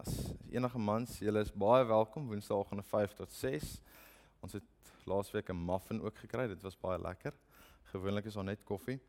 as 0.03 0.13
enige 0.51 0.79
mans, 0.79 1.19
julle 1.23 1.41
is 1.45 1.53
baie 1.55 1.85
welkom 1.87 2.29
Woensdaagoggende 2.31 2.83
5 2.83 3.17
tot 3.21 3.33
6. 3.33 3.81
Ons 4.43 4.57
het 4.59 4.93
laasweek 5.07 5.49
'n 5.51 5.65
muffin 5.65 6.03
ook 6.03 6.17
gekry. 6.19 6.47
Dit 6.49 6.63
was 6.63 6.79
baie 6.79 6.99
lekker. 7.01 7.33
Gewoonlik 7.93 8.25
is 8.25 8.35
daar 8.35 8.45
net 8.45 8.65
koffie. 8.65 9.01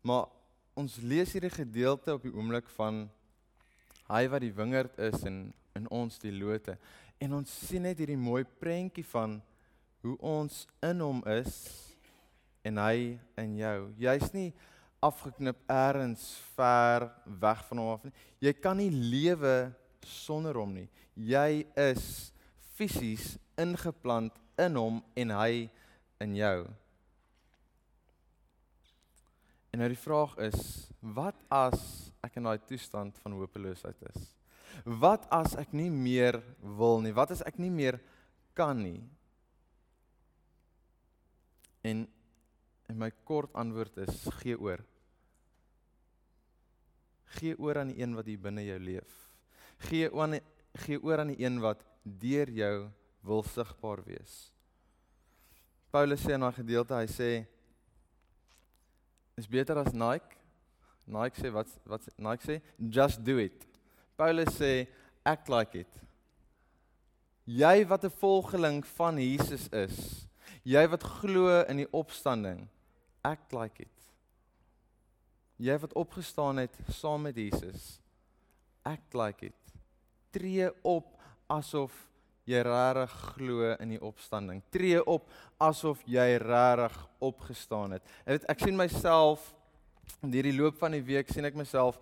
Maar 0.00 0.26
ons 0.74 0.96
lees 0.96 1.32
hierdie 1.32 1.50
gedeelte 1.50 2.12
op 2.12 2.22
die 2.22 2.34
oomblik 2.34 2.68
van 2.68 3.10
hy 4.10 4.26
wat 4.32 4.44
die 4.44 4.52
wingerd 4.54 4.98
is 4.98 5.24
en 5.28 5.48
in 5.74 5.88
ons 5.90 6.18
die 6.22 6.32
lote. 6.34 6.76
En 7.22 7.38
ons 7.40 7.50
sien 7.66 7.84
net 7.86 7.98
hierdie 7.98 8.20
mooi 8.20 8.44
prentjie 8.44 9.06
van 9.08 9.38
hoe 10.04 10.14
ons 10.20 10.64
in 10.84 11.00
hom 11.00 11.22
is 11.32 11.54
en 12.64 12.78
hy 12.80 13.16
in 13.40 13.56
jou. 13.58 13.78
Jy's 14.00 14.30
nie 14.34 14.50
afgeknip 15.04 15.58
eers 15.68 16.28
ver 16.54 17.08
weg 17.40 17.64
van 17.68 17.80
hom 17.80 17.90
af 17.94 18.04
nie. 18.06 18.14
Jy 18.44 18.54
kan 18.60 18.78
nie 18.80 18.90
lewe 18.92 19.72
sonder 20.04 20.56
hom 20.60 20.72
nie. 20.76 20.88
Jy 21.14 21.64
is 21.80 22.32
fisies 22.76 23.34
ingeplant 23.60 24.34
in 24.60 24.78
hom 24.78 25.02
en 25.18 25.34
hy 25.34 25.66
in 26.24 26.36
jou. 26.38 26.58
En 29.74 29.82
nou 29.82 29.90
die 29.90 29.98
vraag 29.98 30.36
is, 30.46 30.58
wat 31.02 31.38
as 31.50 32.13
ek 32.24 32.38
in 32.40 32.48
daai 32.48 32.58
toestand 32.68 33.18
van 33.22 33.36
hopeloosheid 33.38 34.00
is? 34.10 34.30
Wat 34.84 35.28
as 35.32 35.54
ek 35.60 35.72
nie 35.76 35.90
meer 35.92 36.40
wil 36.60 37.00
nie? 37.04 37.14
Wat 37.14 37.30
as 37.34 37.44
ek 37.46 37.60
nie 37.62 37.70
meer 37.70 38.00
kan 38.56 38.80
nie? 38.82 39.02
En 41.84 42.06
en 42.84 42.98
my 43.00 43.08
kort 43.24 43.54
antwoord 43.56 43.96
is 44.04 44.26
gee 44.42 44.58
oor. 44.60 44.82
Gee 47.38 47.56
oor 47.56 47.80
aan 47.80 47.94
die 47.94 48.02
een 48.02 48.12
wat 48.14 48.28
hier 48.28 48.42
binne 48.44 48.64
jou 48.66 48.76
leef. 48.78 49.14
Gee 49.88 50.10
aan 50.12 50.36
gee 50.84 51.00
oor 51.00 51.22
aan 51.22 51.32
die 51.32 51.40
een 51.40 51.60
wat 51.62 51.80
deur 52.04 52.50
jou 52.50 52.74
wil 53.24 53.42
sigbaar 53.48 54.02
wees. 54.04 54.34
Paulus 55.94 56.20
sê 56.20 56.34
in 56.34 56.42
daai 56.42 56.56
gedeelte, 56.56 56.96
hy 56.98 57.08
sê 57.08 57.30
is 59.38 59.48
beter 59.50 59.78
as 59.80 59.94
Nike. 59.94 60.33
Nike 61.06 61.40
sê 61.40 61.52
wat 61.52 61.70
wat 61.86 62.06
Nike 62.18 62.46
sê, 62.46 62.60
just 62.90 63.24
do 63.24 63.38
it. 63.38 63.66
Paulus 64.16 64.54
sê 64.56 64.86
act 65.24 65.48
like 65.48 65.78
it. 65.78 66.00
Jy 67.44 67.84
wat 67.86 68.04
'n 68.04 68.10
volgeling 68.10 68.86
van 68.86 69.18
Jesus 69.18 69.68
is, 69.68 70.26
jy 70.64 70.86
wat 70.88 71.02
glo 71.02 71.60
in 71.68 71.76
die 71.76 71.92
opstanding, 71.92 72.68
act 73.22 73.52
like 73.52 73.82
it. 73.82 73.94
Jy 75.56 75.78
wat 75.78 75.92
opgestaan 75.92 76.56
het 76.56 76.74
saam 76.88 77.22
met 77.22 77.36
Jesus. 77.36 78.00
Act 78.82 79.14
like 79.14 79.46
it. 79.46 79.74
Tree 80.30 80.70
op 80.82 81.20
asof 81.46 81.92
jy 82.44 82.60
regtig 82.66 83.12
glo 83.34 83.74
in 83.80 83.94
die 83.94 84.00
opstanding. 84.02 84.62
Tree 84.74 85.00
op 85.06 85.30
asof 85.62 86.02
jy 86.10 86.36
regtig 86.42 86.96
opgestaan 87.18 87.96
het. 87.96 88.02
Ek 88.24 88.34
weet 88.34 88.48
ek 88.50 88.64
sien 88.66 88.76
myself 88.76 89.54
in 90.22 90.32
hierdie 90.32 90.56
loop 90.56 90.78
van 90.78 90.92
die 90.92 91.04
week 91.04 91.32
sien 91.32 91.44
ek 91.44 91.56
myself 91.58 92.00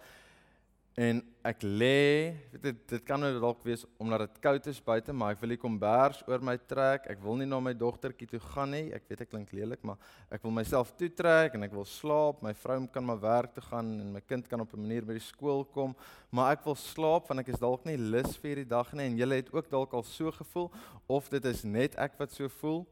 En 0.92 1.22
ek 1.48 1.62
lê, 1.64 2.36
dit 2.60 2.80
dit 2.90 3.04
kan 3.08 3.16
nou 3.16 3.30
dalk 3.40 3.62
wees 3.64 3.86
omdat 3.96 4.26
dit 4.26 4.34
koud 4.44 4.66
is 4.68 4.80
buite, 4.84 5.14
maar 5.16 5.32
ek 5.32 5.38
wil 5.40 5.54
die 5.54 5.60
kombers 5.60 6.18
oor 6.28 6.42
my 6.44 6.58
trek. 6.68 7.06
Ek 7.08 7.22
wil 7.22 7.38
nie 7.40 7.46
na 7.48 7.62
my 7.64 7.72
dogtertjie 7.72 8.28
toe 8.28 8.40
gaan 8.50 8.74
nie. 8.76 8.90
Ek 8.92 9.06
weet 9.08 9.22
ek 9.24 9.30
klink 9.32 9.54
lelik, 9.56 9.80
maar 9.88 9.96
ek 10.28 10.44
wil 10.44 10.52
myself 10.52 10.92
toetrek 11.00 11.56
en 11.56 11.64
ek 11.64 11.72
wil 11.72 11.88
slaap. 11.88 12.42
My 12.44 12.52
vrou 12.60 12.76
kan 12.92 13.08
maar 13.08 13.22
werk 13.24 13.56
toe 13.56 13.64
gaan 13.70 13.88
en 14.02 14.12
my 14.18 14.20
kind 14.20 14.50
kan 14.50 14.60
op 14.60 14.74
'n 14.74 14.84
manier 14.84 15.08
by 15.08 15.16
die 15.16 15.24
skool 15.32 15.64
kom, 15.64 15.96
maar 16.30 16.52
ek 16.52 16.64
wil 16.66 16.76
slaap 16.76 17.28
want 17.28 17.40
ek 17.40 17.54
is 17.54 17.60
dalk 17.60 17.86
nie 17.86 17.96
lus 17.96 18.36
vir 18.36 18.50
hierdie 18.52 18.68
dag 18.68 18.92
nie 18.92 19.06
en 19.06 19.16
julle 19.16 19.40
het 19.40 19.48
ook 19.48 19.70
dalk 19.70 19.94
al 19.94 20.04
so 20.04 20.30
gevoel 20.30 20.70
of 21.08 21.30
dit 21.30 21.44
is 21.44 21.64
net 21.64 21.96
ek 21.96 22.18
wat 22.18 22.32
so 22.32 22.48
voel. 22.48 22.86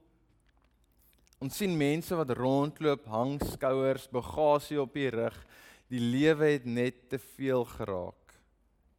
Ons 1.40 1.56
sien 1.56 1.72
mense 1.72 2.12
wat 2.12 2.34
rondloop, 2.36 3.06
hang 3.08 3.38
skouers, 3.54 4.10
bagasie 4.12 4.76
op 4.82 4.92
die 4.92 5.08
rug 5.08 5.36
die 5.88 6.02
lewe 6.02 6.52
het 6.52 6.66
net 6.68 6.98
te 7.08 7.18
veel 7.18 7.64
geraak. 7.64 8.34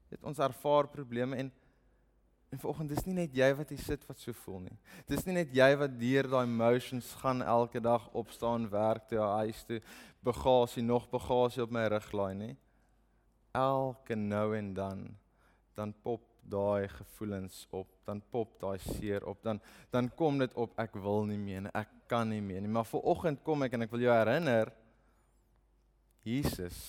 Dit 0.09 0.25
ons 0.25 0.41
ervaar 0.41 0.89
probleme 0.89 1.37
en 1.37 1.51
en 2.51 2.59
vanoggend 2.59 2.89
dis 2.91 3.05
nie 3.07 3.13
net 3.15 3.35
jy 3.37 3.47
wat 3.55 3.69
hier 3.71 3.79
sit 3.79 4.01
wat 4.09 4.19
so 4.19 4.35
voel 4.41 4.57
nie. 4.65 4.73
Dis 5.07 5.21
nie 5.23 5.37
net 5.37 5.53
jy 5.55 5.69
wat 5.79 5.93
deur 5.95 6.27
daai 6.33 6.41
emotions 6.43 7.13
gaan 7.21 7.39
elke 7.45 7.79
dag 7.79 8.09
opstaan, 8.11 8.65
werk 8.73 9.05
toe, 9.07 9.21
huis 9.37 9.61
toe, 9.69 9.77
bagasie 10.19 10.83
nog 10.83 11.05
bagasie 11.13 11.63
op 11.63 11.71
my 11.71 11.85
rug 11.93 12.09
laai 12.11 12.33
nie. 12.41 12.51
Elke 13.55 14.17
nou 14.19 14.49
en 14.57 14.73
dan 14.75 15.05
dan 15.79 15.93
pop 16.03 16.25
daai 16.43 16.89
gevoelens 16.91 17.63
op, 17.71 17.87
dan 18.03 18.19
pop 18.33 18.57
daai 18.59 18.81
seer 18.83 19.23
op, 19.29 19.39
dan 19.43 19.61
dan 19.93 20.11
kom 20.19 20.41
dit 20.43 20.53
op 20.59 20.75
ek 20.75 20.99
wil 20.99 21.23
nie 21.29 21.39
meer 21.39 21.63
nie, 21.63 21.71
ek 21.71 22.00
kan 22.11 22.27
nie 22.27 22.41
meer 22.43 22.61
nie. 22.61 22.71
Maar 22.71 22.87
vanoggend 22.89 23.39
kom 23.45 23.63
ek 23.63 23.77
en 23.77 23.87
ek 23.87 23.93
wil 23.95 24.03
jou 24.03 24.15
herinner 24.15 24.73
Jesus 26.27 26.79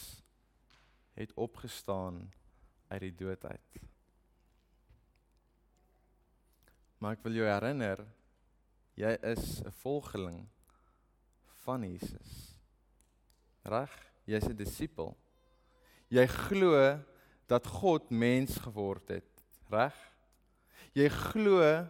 het 1.16 1.32
opgestaan 1.40 2.24
uit 2.90 3.04
die 3.06 3.14
dood 3.22 3.44
uit. 3.46 3.78
Maar 6.98 7.16
ek 7.16 7.24
wil 7.26 7.38
jou 7.40 7.46
herinner, 7.48 8.02
jy 8.98 9.12
is 9.32 9.62
'n 9.62 9.72
volgeling 9.82 10.46
van 11.64 11.82
Jesus. 11.82 12.58
Reg? 13.64 13.90
Jy's 14.26 14.48
'n 14.48 14.56
disipel. 14.56 15.16
Jy 16.08 16.26
glo 16.26 17.00
dat 17.46 17.66
God 17.66 18.10
mens 18.10 18.56
geword 18.56 19.08
het, 19.08 19.44
reg? 19.70 19.94
Jy 20.92 21.08
glo 21.08 21.88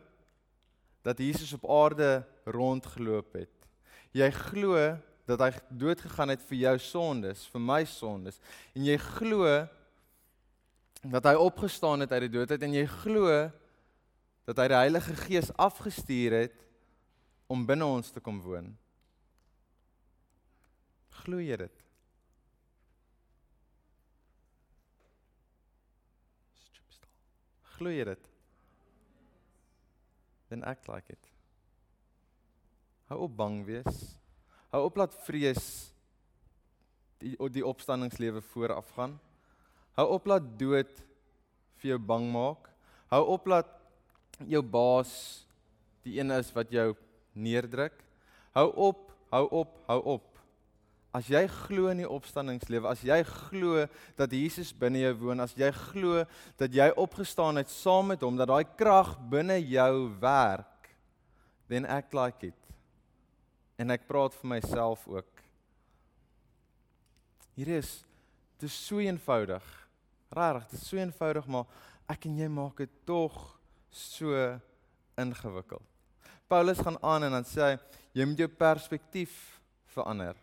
dat 1.02 1.18
Jesus 1.18 1.52
op 1.52 1.66
aarde 1.66 2.24
rondgeloop 2.44 3.34
het. 3.38 3.54
Jy 4.12 4.28
glo 4.34 4.76
dat 5.28 5.40
hy 5.40 5.50
dood 5.68 6.00
gegaan 6.02 6.32
het 6.34 6.42
vir 6.48 6.58
jou 6.64 6.74
sondes, 6.82 7.46
vir 7.52 7.62
my 7.62 7.82
sondes. 7.88 8.40
En 8.76 8.84
jy 8.86 8.98
glo 9.00 9.46
dat 11.02 11.26
hy 11.26 11.34
opgestaan 11.38 12.04
het 12.04 12.12
uit 12.12 12.26
die 12.26 12.34
dood 12.36 12.50
uit 12.50 12.62
en 12.62 12.76
jy 12.76 12.86
glo 13.02 13.30
dat 14.46 14.58
hy 14.58 14.66
die 14.70 14.80
Heilige 14.80 15.14
Gees 15.24 15.50
afgestuur 15.60 16.34
het 16.42 16.58
om 17.50 17.66
binne 17.66 17.86
ons 17.86 18.10
te 18.10 18.22
kom 18.22 18.40
woon. 18.42 18.72
Glo 21.22 21.38
jy 21.42 21.58
dit? 21.60 21.82
Glo 27.76 27.90
jy 27.90 28.06
dit? 28.12 28.30
Then 30.50 30.64
act 30.68 30.88
like 30.90 31.10
it. 31.10 31.32
Hou 33.12 33.26
op 33.26 33.32
bang 33.36 33.58
wees. 33.68 33.96
Hou 34.72 34.86
op 34.86 34.94
laat 34.96 35.12
vrees 35.26 35.64
die 37.20 37.34
die 37.52 37.64
opstandingslewe 37.66 38.40
vooraf 38.54 38.88
gaan. 38.96 39.18
Hou 39.98 40.06
op 40.14 40.30
laat 40.30 40.46
dood 40.56 40.94
vir 41.82 41.90
jou 41.90 41.98
bang 42.00 42.30
maak. 42.32 42.70
Hou 43.12 43.20
op 43.34 43.50
laat 43.52 43.68
jou 44.48 44.62
baas 44.64 45.12
die 46.06 46.16
een 46.22 46.32
is 46.38 46.48
wat 46.56 46.72
jou 46.72 46.94
neerdruk. 47.36 48.00
Hou 48.56 48.70
op 48.88 49.04
hou 49.32 49.44
op, 49.60 49.76
hou 49.90 50.00
op. 50.16 50.40
As 51.12 51.28
jy 51.28 51.44
glo 51.52 51.92
in 51.92 52.00
die 52.00 52.08
opstandingslewe, 52.08 52.88
as 52.88 53.04
jy 53.04 53.20
glo 53.28 53.84
dat 54.16 54.32
Jesus 54.32 54.72
binne 54.72 55.04
jou 55.04 55.12
woon, 55.26 55.44
as 55.44 55.52
jy 55.56 55.68
glo 55.92 56.24
dat 56.60 56.72
jy 56.72 56.88
opgestaan 56.96 57.60
het 57.60 57.68
saam 57.72 58.14
met 58.14 58.24
hom, 58.24 58.40
dat 58.40 58.48
daai 58.48 58.64
krag 58.76 59.18
binne 59.32 59.60
jou 59.60 60.08
werk, 60.20 60.92
then 61.68 61.84
act 61.84 62.16
like 62.16 62.48
it. 62.48 62.61
En 63.80 63.94
ek 63.94 64.06
praat 64.08 64.34
vir 64.40 64.50
myself 64.56 65.06
ook. 65.08 65.42
Hier 67.56 67.76
is 67.78 68.00
dit 68.60 68.68
is 68.70 68.76
so 68.86 69.02
eenvoudig. 69.02 69.64
Regtig, 70.32 70.68
dit 70.70 70.80
is 70.80 70.88
so 70.88 71.00
eenvoudig, 71.00 71.48
maar 71.50 71.66
ek 72.12 72.28
en 72.28 72.36
jy 72.38 72.48
maak 72.52 72.78
dit 72.80 72.92
tog 73.08 73.34
so 73.92 74.36
ingewikkeld. 75.18 75.84
Paulus 76.48 76.80
gaan 76.84 76.98
aan 77.02 77.26
en 77.26 77.36
dan 77.38 77.48
sê 77.48 77.64
hy 77.64 77.76
jy 78.20 78.28
moet 78.28 78.42
jou 78.44 78.48
perspektief 78.60 79.34
verander. 79.94 80.36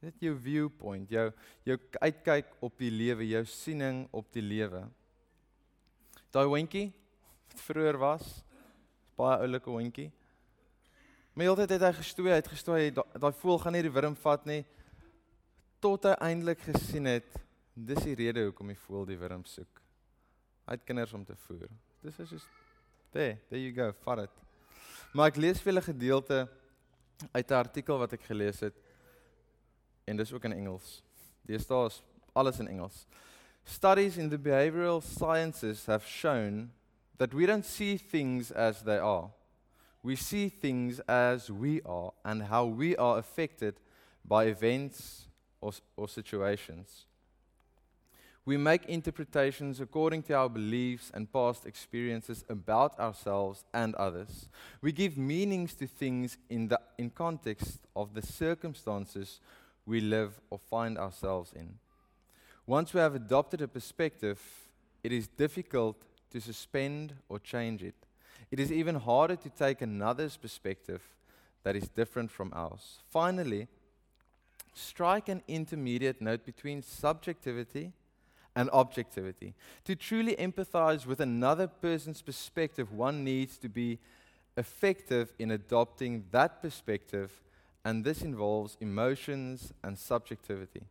Dit 0.00 0.22
jou 0.24 0.34
viewpoint, 0.40 1.10
jou 1.10 1.26
jou 1.68 1.76
uitkyk 2.00 2.54
op 2.64 2.78
die 2.80 2.90
lewe, 2.90 3.26
jou 3.28 3.42
siening 3.50 4.04
op 4.16 4.30
die 4.32 4.44
lewe. 4.44 4.86
Daai 6.32 6.46
hondjie 6.46 6.88
wat 7.50 7.62
vroeër 7.66 7.98
was, 8.00 8.26
baie 9.18 9.42
oulike 9.44 9.70
hondjie. 9.70 10.08
My 11.40 11.46
heeltyd 11.46 11.70
het 11.72 11.84
hy 11.86 11.94
gestoei, 11.96 12.26
hy 12.28 12.36
het 12.36 12.48
gestoei, 12.52 12.80
daai 12.92 13.30
voël 13.40 13.56
gaan 13.62 13.72
nie 13.72 13.80
die 13.86 13.92
wurm 13.94 14.12
vat 14.20 14.42
nie 14.44 14.58
tot 15.80 16.04
hy 16.04 16.10
eintlik 16.26 16.60
gesien 16.66 17.08
het 17.08 17.38
dis 17.72 18.02
die 18.04 18.16
rede 18.18 18.42
hoekom 18.44 18.68
die 18.68 18.76
voël 18.82 19.06
die 19.08 19.16
wurm 19.16 19.46
soek. 19.48 19.80
Hy 20.68 20.76
het 20.76 20.84
kinders 20.84 21.14
om 21.16 21.24
te 21.24 21.38
voer. 21.46 21.72
Dis 22.04 22.20
is 22.20 22.34
soos 22.34 22.44
there, 23.16 23.38
there 23.48 23.62
you 23.62 23.72
go, 23.72 23.88
vat 24.04 24.26
dit. 24.26 24.44
Maar 25.16 25.32
ek 25.32 25.40
lees 25.40 25.64
vir 25.64 25.78
'n 25.80 25.86
gedeelte 25.88 26.42
uit 27.32 27.48
'n 27.48 27.60
artikel 27.62 27.96
wat 27.96 28.12
ek 28.12 28.28
gelees 28.28 28.60
het 28.60 28.76
en 30.04 30.20
dis 30.20 30.32
ook 30.36 30.44
in 30.44 30.52
Engels. 30.52 31.02
Daar 31.48 31.58
staan 31.58 31.90
alles 32.34 32.60
in 32.60 32.68
Engels. 32.68 33.06
Studies 33.64 34.18
in 34.18 34.28
the 34.28 34.38
behavioral 34.38 35.00
sciences 35.00 35.86
have 35.86 36.06
shown 36.06 36.70
that 37.16 37.32
we 37.32 37.46
don't 37.46 37.64
see 37.64 37.96
things 37.96 38.52
as 38.52 38.82
they 38.82 38.98
are. 38.98 39.30
We 40.02 40.16
see 40.16 40.48
things 40.48 40.98
as 41.00 41.50
we 41.50 41.82
are 41.82 42.12
and 42.24 42.44
how 42.44 42.64
we 42.64 42.96
are 42.96 43.18
affected 43.18 43.74
by 44.24 44.44
events 44.44 45.26
or, 45.60 45.72
or 45.96 46.08
situations. 46.08 47.04
We 48.46 48.56
make 48.56 48.86
interpretations 48.86 49.80
according 49.80 50.22
to 50.24 50.34
our 50.34 50.48
beliefs 50.48 51.10
and 51.12 51.30
past 51.30 51.66
experiences 51.66 52.44
about 52.48 52.98
ourselves 52.98 53.64
and 53.74 53.94
others. 53.96 54.48
We 54.80 54.92
give 54.92 55.18
meanings 55.18 55.74
to 55.74 55.86
things 55.86 56.38
in, 56.48 56.68
the, 56.68 56.80
in 56.96 57.10
context 57.10 57.80
of 57.94 58.14
the 58.14 58.22
circumstances 58.22 59.40
we 59.84 60.00
live 60.00 60.40
or 60.48 60.58
find 60.58 60.96
ourselves 60.96 61.52
in. 61.54 61.78
Once 62.66 62.94
we 62.94 63.00
have 63.00 63.14
adopted 63.14 63.60
a 63.60 63.68
perspective, 63.68 64.40
it 65.04 65.12
is 65.12 65.28
difficult 65.28 65.96
to 66.30 66.40
suspend 66.40 67.14
or 67.28 67.38
change 67.38 67.82
it. 67.82 67.94
It 68.50 68.58
is 68.58 68.72
even 68.72 68.96
harder 68.96 69.36
to 69.36 69.50
take 69.50 69.80
another's 69.80 70.36
perspective 70.36 71.02
that 71.62 71.76
is 71.76 71.88
different 71.88 72.30
from 72.30 72.52
ours. 72.54 72.98
Finally, 73.08 73.68
strike 74.74 75.28
an 75.28 75.42
intermediate 75.46 76.20
note 76.20 76.44
between 76.44 76.82
subjectivity 76.82 77.92
and 78.56 78.68
objectivity. 78.70 79.54
To 79.84 79.94
truly 79.94 80.34
empathize 80.36 81.06
with 81.06 81.20
another 81.20 81.66
person's 81.66 82.22
perspective, 82.22 82.92
one 82.92 83.22
needs 83.22 83.56
to 83.58 83.68
be 83.68 83.98
effective 84.56 85.32
in 85.38 85.50
adopting 85.52 86.24
that 86.32 86.60
perspective 86.60 87.30
and 87.84 88.04
this 88.04 88.22
involves 88.22 88.76
emotions 88.80 89.72
and 89.82 89.98
subjectivity. 89.98 90.82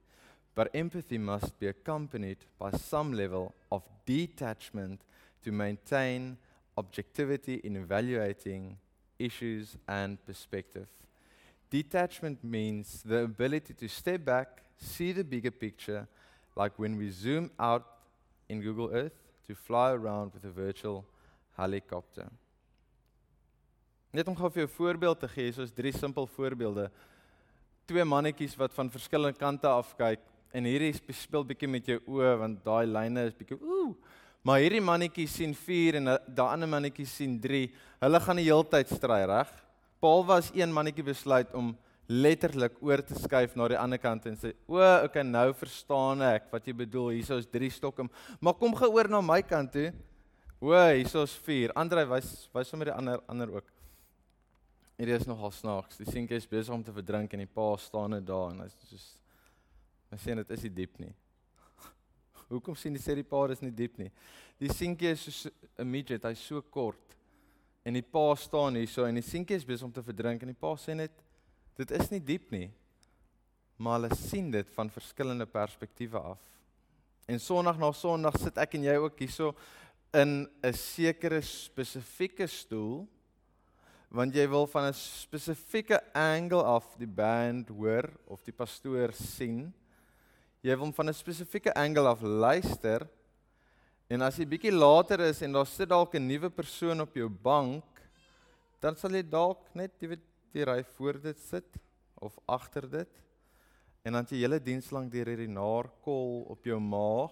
But 0.56 0.72
empathy 0.74 1.18
must 1.18 1.60
be 1.60 1.68
accompanied 1.68 2.38
by 2.58 2.72
some 2.72 3.14
level 3.14 3.54
of 3.72 3.84
detachment 4.06 5.02
to 5.44 5.52
maintain 5.52 6.38
objectivity 6.80 7.56
in 7.64 7.76
evaluating 7.76 8.78
issues 9.18 9.78
and 9.88 10.18
perspective. 10.26 10.88
Detachment 11.70 12.44
means 12.44 13.04
the 13.04 13.24
ability 13.24 13.74
to 13.74 13.88
step 13.88 14.26
back, 14.26 14.64
see 14.78 15.12
the 15.12 15.24
bigger 15.24 15.52
picture, 15.52 16.08
like 16.56 16.74
when 16.80 16.98
we 16.98 17.10
zoom 17.12 17.52
out 17.60 17.86
in 18.48 18.62
Google 18.62 18.90
Earth 18.92 19.20
to 19.48 19.56
fly 19.56 19.92
around 19.92 20.34
with 20.34 20.46
a 20.46 20.50
virtual 20.50 21.06
helicopter. 21.58 22.28
Net 24.12 24.28
om 24.28 24.36
gou 24.36 24.50
vir 24.50 24.64
jou 24.64 24.70
'n 24.70 24.78
voorbeeld 24.78 25.20
te 25.20 25.28
gee, 25.28 25.52
soos 25.52 25.72
drie 25.72 25.94
simpel 25.94 26.26
voorbeelde. 26.28 26.90
Twee 27.86 28.04
mannetjies 28.04 28.56
wat 28.56 28.74
van 28.74 28.90
verskillende 28.90 29.38
kante 29.38 29.68
af 29.68 29.96
kyk 29.96 30.20
en 30.52 30.64
hierdie 30.64 30.94
speel 31.14 31.46
bietjie 31.46 31.70
met 31.70 31.86
jou 31.86 32.00
oë 32.08 32.38
want 32.40 32.64
daai 32.66 32.86
lyne 32.88 33.28
is 33.28 33.38
bietjie 33.38 33.60
ooh. 33.62 33.96
Maar 34.48 34.62
hierdie 34.64 34.84
mannetjie 34.84 35.28
sien 35.28 35.54
4 35.56 36.00
en 36.00 36.14
daai 36.28 36.54
ander 36.54 36.70
mannetjie 36.72 37.06
sien 37.10 37.36
3. 37.44 37.66
Hulle 38.06 38.22
gaan 38.24 38.40
die 38.40 38.48
hele 38.48 38.68
tyd 38.72 38.92
stry, 38.94 39.26
reg? 39.28 39.50
Paul 40.00 40.24
was 40.30 40.52
een 40.56 40.72
mannetjie 40.72 41.04
besluit 41.04 41.52
om 41.60 41.74
letterlik 42.10 42.78
oor 42.82 43.04
te 43.06 43.18
skuif 43.20 43.54
na 43.60 43.68
die 43.70 43.78
ander 43.78 44.00
kant 44.02 44.26
en 44.26 44.38
sê: 44.40 44.54
"O, 44.66 44.80
okay, 45.06 45.24
nou 45.24 45.52
verstaan 45.54 46.24
ek 46.26 46.48
wat 46.52 46.66
jy 46.66 46.74
bedoel. 46.74 47.10
Hier 47.20 47.38
is 47.38 47.46
drie 47.52 47.70
stokke, 47.70 48.08
maar 48.40 48.54
kom 48.54 48.74
geoor 48.76 49.10
na 49.10 49.22
my 49.22 49.42
kant 49.42 49.72
toe." 49.72 49.92
O, 50.62 50.72
hier 50.72 51.06
is 51.06 51.36
4. 51.46 51.72
Andre 51.76 52.06
wys 52.06 52.50
wys 52.54 52.68
sommer 52.68 52.86
die 52.86 52.96
ander 52.96 53.22
ander 53.28 53.54
ook. 53.54 53.68
Hierdie 54.98 55.16
is 55.16 55.28
nogal 55.28 55.52
snaaks. 55.52 55.98
Die 55.98 56.10
seentjie 56.10 56.36
is 56.36 56.48
besig 56.48 56.74
om 56.74 56.84
te 56.84 56.92
verdrink 56.92 57.34
en 57.34 57.40
die 57.40 57.48
pa 57.48 57.76
staan 57.78 58.12
net 58.12 58.26
daar 58.26 58.52
en 58.52 58.64
hy 58.64 58.68
sê 58.68 59.00
hy 60.10 60.18
sê 60.18 60.36
dit 60.36 60.52
is 60.52 60.64
nie 60.64 60.74
diep 60.82 60.98
nie. 61.00 61.14
Hoekom 62.50 62.76
sien 62.76 62.94
die 62.94 63.02
sê 63.02 63.16
die 63.16 63.28
pa 63.28 63.44
dis 63.48 63.62
nie 63.62 63.72
diep 63.72 63.98
nie? 64.02 64.10
Die 64.60 64.72
seentjie 64.74 65.12
is 65.14 65.22
soos 65.22 65.48
'n 65.78 65.88
midget, 65.88 66.24
hy's 66.24 66.40
so 66.40 66.62
kort. 66.62 67.16
En 67.86 67.94
die 67.94 68.02
pa 68.02 68.36
staan 68.36 68.76
hier 68.76 68.88
so 68.88 69.06
en 69.06 69.16
die 69.16 69.22
seentjie 69.22 69.56
is 69.56 69.66
besig 69.66 69.86
om 69.86 69.92
te 69.92 70.04
verdrink 70.04 70.42
en 70.42 70.48
die 70.48 70.62
pa 70.62 70.76
sê 70.76 70.96
net 70.96 71.12
dit 71.78 71.92
is 71.92 72.12
nie 72.12 72.20
diep 72.20 72.52
nie. 72.52 72.72
Maar 73.78 74.00
hulle 74.00 74.16
sien 74.16 74.52
dit 74.52 74.70
van 74.70 74.90
verskillende 74.90 75.46
perspektiewe 75.46 76.20
af. 76.20 76.40
En 77.28 77.40
Sondag 77.40 77.78
na 77.78 77.92
Sondag 77.92 78.38
sit 78.38 78.58
ek 78.58 78.74
en 78.76 78.84
jy 78.84 78.96
ook 78.98 79.20
hierso 79.20 79.56
in 80.14 80.50
'n 80.64 80.74
sekere 80.74 81.42
spesifieke 81.42 82.48
stoel 82.48 83.08
want 84.10 84.34
jy 84.34 84.48
wil 84.50 84.66
van 84.68 84.90
'n 84.90 84.94
spesifieke 84.94 86.02
angle 86.14 86.64
af 86.64 86.96
die 86.98 87.08
band 87.08 87.70
hoor 87.70 88.10
of 88.26 88.44
die 88.44 88.54
pastoor 88.54 89.14
sien. 89.14 89.74
Jy 90.60 90.76
wil 90.76 90.92
van 90.92 91.08
'n 91.08 91.14
spesifieke 91.14 91.74
angle 91.74 92.08
af 92.08 92.22
luister. 92.22 93.08
En 94.10 94.22
as 94.22 94.36
jy 94.36 94.46
bietjie 94.46 94.72
later 94.72 95.22
is 95.22 95.42
en 95.42 95.54
daar 95.54 95.66
sit 95.66 95.88
dalk 95.88 96.16
'n 96.16 96.28
nuwe 96.28 96.50
persoon 96.50 97.02
op 97.02 97.16
jou 97.16 97.30
bank, 97.30 97.86
dan 98.82 98.96
sal 98.96 99.12
jy 99.12 99.24
dalk 99.24 99.74
net 99.74 99.92
jy 100.02 100.08
weet 100.08 100.26
die 100.52 100.66
ry 100.66 100.84
voor 100.84 101.22
dit 101.22 101.40
sit 101.40 101.78
of 102.20 102.38
agter 102.46 102.90
dit. 102.90 103.10
En 104.04 104.14
dan 104.14 104.26
jy 104.26 104.38
hele 104.38 104.60
diens 104.60 104.92
lank 104.92 105.12
deur 105.12 105.28
hierdie 105.28 105.48
naarkol 105.48 106.46
op 106.50 106.66
jou 106.66 106.80
maag. 106.80 107.32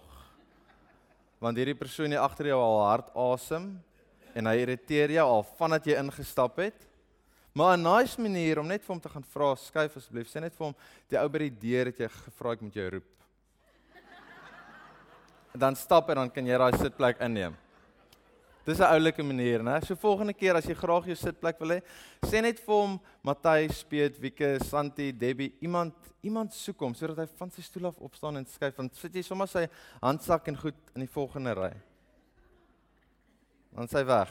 Want 1.38 1.56
hierdie 1.56 1.78
persoon 1.78 2.10
hier 2.10 2.20
agter 2.20 2.46
jou 2.46 2.60
al 2.60 2.86
hard 2.86 3.10
asem 3.14 3.82
en 4.34 4.46
hy 4.46 4.56
irriteer 4.56 5.10
jou 5.10 5.26
al 5.26 5.42
vandat 5.42 5.84
jy 5.84 5.98
ingestap 5.98 6.56
het. 6.56 6.86
Maar 7.52 7.76
'n 7.76 7.82
nice 7.82 8.20
manier 8.20 8.58
om 8.58 8.66
net 8.66 8.82
vir 8.82 8.94
hom 8.94 9.00
te 9.00 9.08
gaan 9.08 9.24
vra, 9.24 9.54
skuif 9.54 9.96
asseblief, 9.96 10.28
sê 10.28 10.40
net 10.40 10.54
vir 10.54 10.66
hom, 10.66 10.74
die 11.08 11.18
ou 11.18 11.28
by 11.28 11.38
die 11.38 11.58
deur 11.60 11.86
het 11.86 11.98
jy 11.98 12.08
gevra 12.08 12.52
ek 12.52 12.60
moet 12.62 12.74
jou 12.74 12.90
roep. 12.90 13.17
Dan 15.58 15.76
stap 15.76 16.10
en 16.10 16.22
dan 16.22 16.30
kan 16.30 16.46
jy 16.46 16.58
daai 16.58 16.78
sitplek 16.78 17.20
inneem. 17.26 17.56
Dis 18.64 18.78
'n 18.78 18.92
oulike 18.92 19.22
manier, 19.22 19.62
né? 19.62 19.80
So 19.84 19.96
volgende 19.96 20.34
keer 20.34 20.54
as 20.54 20.64
jy 20.64 20.74
graag 20.74 21.06
jou 21.06 21.16
sitplek 21.16 21.58
wil 21.58 21.68
hê, 21.68 21.82
sê 22.22 22.42
net 22.42 22.60
vir 22.60 22.74
hom 22.74 23.00
Matthys, 23.24 23.82
Piet, 23.82 24.20
Wieke, 24.20 24.58
Santi, 24.62 25.10
Debbie, 25.12 25.54
iemand 25.60 25.94
iemand 26.22 26.52
soek 26.52 26.80
hom 26.80 26.94
sodat 26.94 27.18
hy 27.18 27.26
van 27.38 27.50
sy 27.50 27.62
stoel 27.62 27.86
af 27.86 28.00
opstaan 28.02 28.36
en 28.36 28.46
skuif 28.46 28.76
want 28.76 28.96
sit 28.96 29.14
jy 29.14 29.22
sommer 29.22 29.46
sy 29.46 29.68
handsak 30.02 30.48
en 30.48 30.56
goed 30.56 30.74
in 30.94 31.00
die 31.00 31.12
volgende 31.12 31.54
ry 31.54 31.72
dan 33.78 33.88
sy 33.90 34.02
weg. 34.06 34.30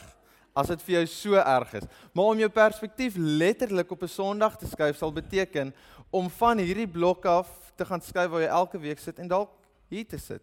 As 0.58 0.68
dit 0.72 0.82
vir 0.84 0.94
jou 0.98 1.04
so 1.12 1.38
erg 1.38 1.74
is. 1.78 1.86
Maar 2.12 2.32
om 2.32 2.42
jou 2.42 2.48
perspektief 2.52 3.16
letterlik 3.16 3.90
op 3.94 4.02
'n 4.02 4.08
Sondag 4.08 4.58
te 4.58 4.66
skuif 4.66 4.96
sal 4.96 5.12
beteken 5.12 5.72
om 6.10 6.28
van 6.30 6.58
hierdie 6.58 6.88
blok 6.88 7.24
af 7.24 7.48
te 7.76 7.84
gaan 7.84 8.00
skuif 8.00 8.30
waar 8.30 8.40
jy 8.40 8.48
elke 8.48 8.78
week 8.78 8.98
sit 8.98 9.18
en 9.18 9.28
dalk 9.28 9.50
hier 9.88 10.04
te 10.04 10.18
sit. 10.18 10.42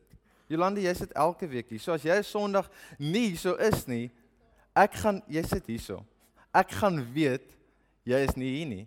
Jolande, 0.52 0.84
jy 0.84 0.94
sit 0.98 1.14
elke 1.18 1.48
week 1.50 1.72
hier. 1.74 1.82
So 1.82 1.96
as 1.96 2.06
jy 2.06 2.18
Sondag 2.26 2.70
nie 3.02 3.34
so 3.40 3.56
is 3.62 3.88
nie, 3.90 4.10
ek 4.78 5.00
gaan 5.02 5.22
jy 5.32 5.42
sit 5.48 5.72
hierso. 5.72 6.02
Ek 6.56 6.76
gaan 6.78 7.02
weet 7.16 7.50
jy 8.06 8.22
is 8.28 8.36
nie 8.38 8.52
hier 8.60 8.70
nie. 8.70 8.86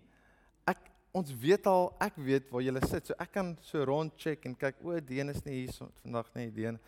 Ek 0.69 0.87
ons 1.15 1.33
weet 1.41 1.67
al, 1.67 1.89
ek 2.01 2.17
weet 2.23 2.47
waar 2.53 2.63
jy 2.63 2.75
sit. 2.87 3.11
So 3.11 3.17
ek 3.19 3.33
kan 3.35 3.53
so 3.65 3.83
rond 3.87 4.15
check 4.17 4.47
en 4.47 4.55
kyk, 4.55 4.79
o, 4.85 4.95
Deen 5.03 5.33
is 5.33 5.43
nie 5.45 5.63
hier 5.63 5.73
so 5.75 5.89
vandag 6.03 6.31
nie, 6.37 6.47
Deen. 6.55 6.79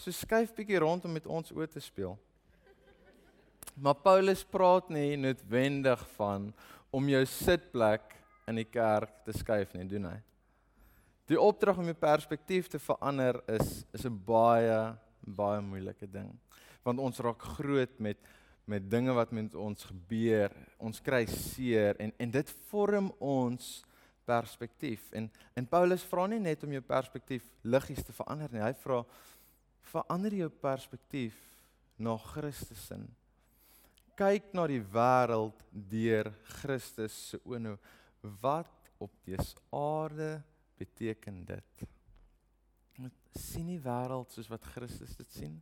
So 0.00 0.12
skuif 0.12 0.52
bietjie 0.56 0.80
rond 0.80 1.04
om 1.04 1.16
met 1.16 1.28
ons 1.28 1.52
oor 1.56 1.68
te 1.68 1.80
speel. 1.80 2.18
Maar 3.80 3.96
Paulus 4.04 4.42
praat 4.44 4.90
nie 4.92 5.16
noodwendig 5.16 6.02
van 6.16 6.50
om 6.92 7.08
jou 7.08 7.22
sitplek 7.28 8.16
in 8.50 8.58
die 8.60 8.68
kerk 8.68 9.22
te 9.24 9.32
skuif 9.36 9.72
nie, 9.76 9.86
doen 9.88 10.10
hy. 10.10 10.18
Die 11.30 11.38
opdrag 11.38 11.78
om 11.78 11.86
jou 11.86 11.94
perspektief 11.94 12.66
te 12.66 12.78
verander 12.82 13.36
is 13.54 13.84
is 13.94 14.04
'n 14.04 14.16
baie 14.26 14.96
baie 15.20 15.60
moeilike 15.60 16.10
ding. 16.10 16.32
Want 16.82 16.98
ons 16.98 17.18
raak 17.18 17.42
groot 17.42 17.98
met 17.98 18.18
met 18.66 18.90
dinge 18.90 19.12
wat 19.12 19.30
met 19.30 19.54
ons 19.54 19.84
gebeur. 19.84 20.50
Ons 20.78 21.00
kry 21.00 21.26
seer 21.26 21.96
en 22.00 22.12
en 22.18 22.30
dit 22.30 22.50
vorm 22.70 23.12
ons 23.18 23.84
perspektief. 24.24 25.12
En 25.12 25.30
en 25.54 25.66
Paulus 25.66 26.02
vra 26.02 26.26
nie 26.26 26.40
net 26.40 26.64
om 26.64 26.72
jou 26.72 26.82
perspektief 26.82 27.44
liggies 27.62 28.04
te 28.04 28.12
verander 28.12 28.48
nie. 28.52 28.62
Hy 28.62 28.74
vra 28.74 29.04
verander 29.82 30.32
jou 30.34 30.48
perspektief 30.48 31.36
na 31.96 32.16
Christus 32.16 32.86
se. 32.86 32.96
Kyk 34.16 34.52
na 34.52 34.66
die 34.66 34.82
wêreld 34.82 35.62
deur 35.70 36.34
Christus 36.42 37.28
se 37.28 37.38
oë. 37.44 37.78
Wat 38.20 38.90
op 38.98 39.10
dese 39.24 39.56
aarde 39.70 40.42
beteken 40.80 41.42
dit? 41.48 41.88
Moet 43.00 43.36
sien 43.36 43.68
die 43.68 43.80
wêreld 43.82 44.32
soos 44.32 44.48
wat 44.50 44.64
Christus 44.74 45.16
dit 45.18 45.36
sien? 45.36 45.58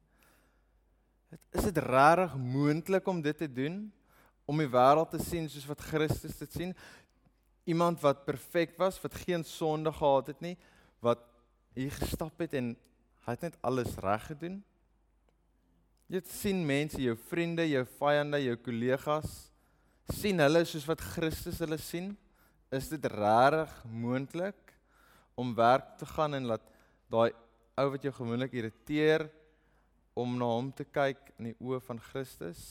Dit 1.29 1.61
is 1.61 1.69
dit 1.69 1.81
regtig 1.85 2.37
moontlik 2.41 3.09
om 3.11 3.21
dit 3.23 3.37
te 3.37 3.49
doen? 3.51 3.83
Om 4.49 4.63
die 4.63 4.71
wêreld 4.73 5.13
te 5.13 5.21
sien 5.23 5.49
soos 5.51 5.67
wat 5.69 5.83
Christus 5.91 6.39
dit 6.41 6.55
sien? 6.61 6.75
Iemand 7.69 8.01
wat 8.01 8.25
perfek 8.25 8.79
was, 8.81 9.01
wat 9.03 9.19
geen 9.27 9.45
sonde 9.45 9.93
gehad 9.93 10.33
het 10.33 10.41
nie, 10.41 10.55
wat 11.05 11.21
hier 11.77 11.93
gestap 11.93 12.41
het 12.41 12.57
en 12.57 12.73
hy 13.27 13.35
het 13.35 13.45
net 13.45 13.59
alles 13.61 13.93
reg 14.01 14.31
gedoen? 14.31 14.63
Jy 16.09 16.23
sien 16.33 16.63
mense, 16.65 16.97
jou 17.05 17.13
vriende, 17.29 17.67
jou 17.69 17.85
vyande, 17.99 18.41
jou 18.41 18.57
kollegas, 18.65 19.35
sien 20.17 20.41
hulle 20.41 20.65
soos 20.65 20.87
wat 20.89 21.05
Christus 21.05 21.61
hulle 21.61 21.77
sien? 21.77 22.15
Is 22.73 22.89
dit 22.89 23.05
regtig 23.13 23.77
moontlik 23.93 24.68
om 25.39 25.55
werk 25.55 25.95
te 26.01 26.07
gaan 26.07 26.35
en 26.35 26.49
laat 26.51 26.65
daai 27.13 27.31
ou 27.79 27.87
wat 27.95 28.03
jou 28.03 28.13
gewoonlik 28.17 28.57
irriteer 28.59 29.29
om 30.19 30.35
na 30.39 30.49
hom 30.51 30.73
te 30.75 30.83
kyk 30.85 31.21
in 31.39 31.53
die 31.53 31.59
oë 31.63 31.79
van 31.87 32.01
Christus? 32.11 32.63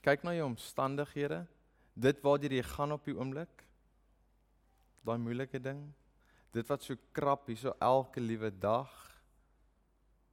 Kyk 0.00 0.24
na 0.24 0.32
jou 0.32 0.46
omstandighede, 0.48 1.42
dit 1.92 2.22
waartoe 2.24 2.56
jy 2.56 2.64
gaan 2.70 2.94
op 2.94 3.04
die 3.04 3.16
oomblik. 3.18 3.64
Daai 5.04 5.18
moeilike 5.20 5.60
ding, 5.60 5.82
dit 6.56 6.70
wat 6.70 6.84
so 6.84 6.96
krap 7.12 7.50
hierso 7.50 7.74
elke 7.84 8.22
liewe 8.22 8.48
dag. 8.54 8.92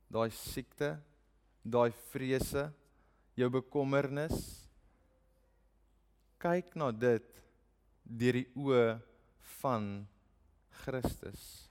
Daai 0.07 0.29
siekte, 0.31 0.93
daai 1.65 1.91
vrese, 2.13 2.69
jou 3.35 3.49
bekommernis. 3.51 4.38
Kyk 6.39 6.71
na 6.79 6.93
dit 6.95 7.27
deur 8.05 8.39
die 8.39 8.47
oë 8.55 8.88
van 9.62 10.08
Christus. 10.84 11.69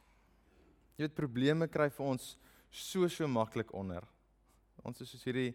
Jy 0.97 1.07
weet 1.07 1.17
probleme 1.19 1.69
kry 1.69 1.89
vir 1.91 2.07
ons 2.07 2.35
so 2.71 3.09
so 3.09 3.27
maklik 3.31 3.73
onder. 3.75 4.05
Ons 4.85 5.01
is 5.03 5.11
soos 5.11 5.25
hierdie 5.27 5.55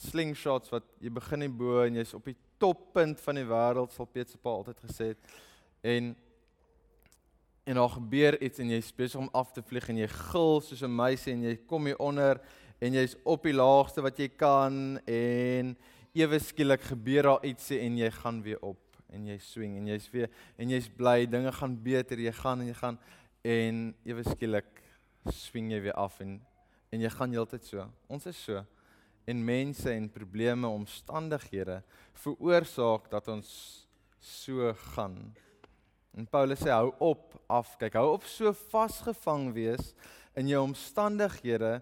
slingshots 0.00 0.72
wat 0.72 0.86
jy 1.02 1.12
begin 1.12 1.44
in 1.44 1.56
bo 1.56 1.82
en 1.84 2.00
jy's 2.00 2.14
op 2.16 2.24
die 2.28 2.36
toppunt 2.60 3.20
van 3.20 3.40
die 3.40 3.46
wêreld 3.48 3.92
sal 3.92 4.08
Piet 4.08 4.32
se 4.32 4.40
pa 4.40 4.52
altyd 4.52 4.82
gesê 4.86 5.12
het 5.12 5.32
en 5.84 6.14
en 7.68 7.76
daar 7.76 7.92
gebeur 7.92 8.34
iets 8.42 8.58
en 8.58 8.72
jy's 8.72 8.88
besig 8.96 9.20
om 9.20 9.28
af 9.36 9.52
te 9.52 9.62
vlieg 9.62 9.88
en 9.92 10.00
jy 10.00 10.08
gil 10.08 10.60
soos 10.64 10.82
'n 10.82 10.96
meisie 10.96 11.32
en 11.32 11.42
jy 11.42 11.56
kom 11.68 11.86
hier 11.86 12.00
onder 12.00 12.40
en 12.80 12.92
jy's 12.96 13.16
op 13.24 13.44
die 13.44 13.52
laagste 13.52 14.02
wat 14.02 14.18
jy 14.18 14.28
kan 14.28 14.98
en 15.06 15.76
ewe 16.14 16.38
skielik 16.40 16.80
gebeur 16.80 17.22
daar 17.22 17.44
ietsie 17.44 17.78
en 17.80 17.98
jy 17.98 18.10
gaan 18.10 18.42
weer 18.42 18.58
op 18.62 18.89
en 19.12 19.26
jy 19.26 19.38
swing 19.42 19.76
en 19.78 19.88
jy's 19.90 20.06
weer 20.12 20.30
en 20.58 20.70
jy's 20.70 20.88
bly 20.88 21.24
dinge 21.26 21.52
gaan 21.52 21.74
beter 21.82 22.20
jy 22.20 22.32
gaan 22.32 22.62
en 22.62 22.70
jy 22.70 22.76
gaan 22.78 23.00
en 23.44 23.82
ewe 24.04 24.24
skielik 24.28 24.80
swing 25.34 25.70
jy 25.72 25.80
weer 25.88 25.98
af 25.98 26.20
en 26.24 26.38
en 26.90 27.02
jy 27.04 27.10
gaan 27.14 27.34
heeltyd 27.34 27.66
so. 27.66 27.84
Ons 28.10 28.26
is 28.26 28.38
so. 28.38 28.64
En 29.30 29.44
mense 29.46 29.86
en 29.92 30.08
probleme 30.10 30.66
omstandighede 30.66 31.80
veroorsaak 32.18 33.06
dat 33.12 33.28
ons 33.30 33.50
so 34.18 34.72
gaan. 34.94 35.16
En 36.18 36.26
Paulus 36.26 36.58
sê 36.64 36.72
hou 36.74 36.90
op 37.12 37.36
af 37.46 37.76
kyk 37.78 38.00
hou 38.00 38.16
op 38.16 38.26
so 38.26 38.50
vasgevang 38.72 39.52
wees 39.54 39.92
in 40.38 40.50
jou 40.50 40.64
omstandighede 40.66 41.78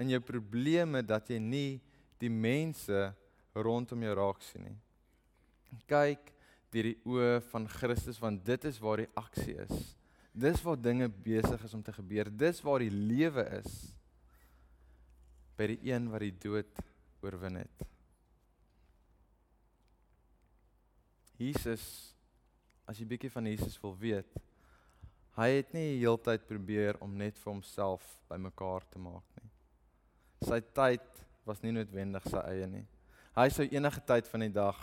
in 0.00 0.14
jou 0.14 0.20
probleme 0.24 1.02
dat 1.04 1.28
jy 1.28 1.38
nie 1.42 1.72
die 2.22 2.32
mense 2.32 3.10
rondom 3.52 4.02
jou 4.06 4.16
raak 4.16 4.40
sien 4.46 4.64
nie. 4.64 4.78
Kyk 5.90 6.32
deur 6.72 6.90
die 6.90 6.98
oë 7.08 7.38
van 7.50 7.68
Christus 7.70 8.20
want 8.20 8.44
dit 8.46 8.66
is 8.68 8.80
waar 8.82 9.02
die 9.02 9.10
aksie 9.18 9.56
is. 9.64 9.94
Dis 10.32 10.60
waar 10.62 10.78
dinge 10.80 11.08
besig 11.08 11.62
is 11.64 11.74
om 11.74 11.82
te 11.82 11.94
gebeur. 11.96 12.30
Dis 12.30 12.60
waar 12.62 12.84
die 12.84 12.92
lewe 12.92 13.44
is 13.58 13.78
by 15.58 15.72
die 15.72 15.80
een 15.90 16.06
wat 16.12 16.22
die 16.22 16.34
dood 16.44 16.84
oorwin 17.24 17.58
het. 17.64 17.88
Jesus 21.38 22.14
as 22.88 22.98
jy 22.98 23.04
bietjie 23.08 23.30
van 23.30 23.46
Jesus 23.50 23.76
wil 23.82 23.92
weet, 24.00 24.38
hy 25.38 25.48
het 25.58 25.74
nie 25.76 25.98
heeltyd 26.00 26.46
probeer 26.48 26.96
om 27.04 27.12
net 27.20 27.36
vir 27.36 27.52
homself 27.52 28.06
bymekaar 28.30 28.86
te 28.88 29.02
maak 29.02 29.26
nie. 29.36 29.50
Sy 30.48 30.60
tyd 30.74 31.20
was 31.46 31.60
nie 31.62 31.74
noodwendig 31.74 32.24
sy 32.30 32.40
eie 32.48 32.68
nie. 32.70 32.86
Hy 33.36 33.46
sou 33.52 33.66
enige 33.68 34.00
tyd 34.08 34.30
van 34.30 34.46
die 34.46 34.54
dag 34.54 34.78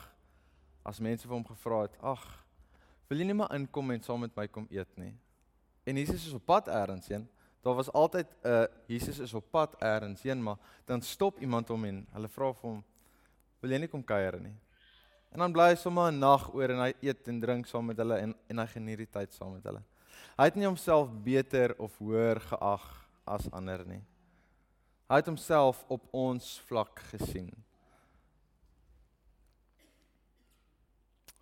as 0.86 1.02
mense 1.02 1.28
vir 1.28 1.34
hom 1.34 1.46
gevra 1.46 1.82
het, 1.82 1.98
"Ag, 2.02 2.46
wil 3.10 3.18
jy 3.20 3.26
nie 3.26 3.34
maar 3.34 3.54
inkom 3.56 3.92
en 3.92 4.02
saam 4.02 4.20
met 4.20 4.36
my 4.36 4.48
kom 4.48 4.68
eet 4.70 4.98
nie?" 4.98 5.16
En 5.86 5.96
Jesus 5.98 6.28
is 6.28 6.34
op 6.34 6.46
pad 6.46 6.68
eers 6.68 7.08
heen. 7.08 7.28
Daar 7.62 7.76
was 7.76 7.92
altyd 7.92 8.28
'n 8.44 8.48
uh, 8.48 8.66
Jesus 8.88 9.20
is 9.20 9.34
op 9.34 9.52
pad 9.52 9.76
eers 9.82 10.22
heen, 10.22 10.44
maar 10.44 10.58
dan 10.86 11.02
stop 11.02 11.40
iemand 11.40 11.68
hom 11.68 11.86
en 11.86 12.08
hulle 12.12 12.28
vra 12.28 12.54
vir 12.54 12.70
hom, 12.70 12.84
"Wil 13.60 13.72
jy 13.72 13.78
nie 13.78 13.88
kom 13.88 14.04
kuier 14.04 14.40
nie?" 14.40 14.56
En 15.32 15.40
dan 15.40 15.52
bly 15.52 15.70
hy 15.70 15.76
sommer 15.76 16.12
'n 16.12 16.20
nag 16.20 16.54
oor 16.54 16.70
en 16.70 16.80
hy 16.80 16.94
eet 17.02 17.28
en 17.28 17.40
drink 17.40 17.66
saam 17.66 17.86
met 17.86 17.98
hulle 17.98 18.18
en 18.18 18.36
en 18.48 18.58
hy 18.58 18.68
geniet 18.68 18.98
die 18.98 19.12
tyd 19.12 19.34
saam 19.34 19.54
met 19.54 19.64
hulle. 19.64 19.84
Hy 20.38 20.44
het 20.44 20.56
nie 20.56 20.66
homself 20.66 21.10
beter 21.24 21.76
of 21.80 21.98
hoër 21.98 22.40
geag 22.40 23.10
as 23.26 23.52
ander 23.52 23.86
nie. 23.86 24.02
Hy 25.10 25.16
het 25.16 25.28
homself 25.28 25.84
op 25.88 26.08
ons 26.14 26.62
vlak 26.68 27.00
gesien. 27.00 27.52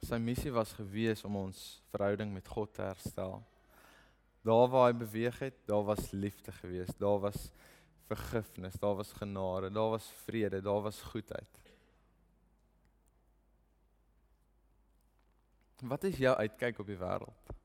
Sy 0.03 0.19
missie 0.19 0.51
was 0.51 0.73
gewees 0.75 1.23
om 1.23 1.37
ons 1.45 1.59
verhouding 1.93 2.33
met 2.35 2.47
God 2.51 2.73
te 2.75 2.83
herstel. 2.83 3.37
Daar 4.43 4.67
waar 4.67 4.89
hy 4.89 4.95
beweeg 4.99 5.37
het, 5.39 5.61
daar 5.69 5.85
was 5.87 6.11
liefde 6.11 6.51
gewees, 6.51 6.91
daar 6.99 7.21
was 7.23 7.47
vergifnis, 8.11 8.75
daar 8.81 8.97
was 8.99 9.13
genade, 9.15 9.71
daar 9.71 9.93
was 9.95 10.09
vrede, 10.25 10.59
daar 10.61 10.81
was 10.83 10.99
goedheid. 11.13 11.59
Wat 15.83 16.03
is 16.03 16.19
jou 16.19 16.35
uitkyk 16.35 16.79
op 16.79 16.87
die 16.87 16.99
wêreld? 16.99 17.55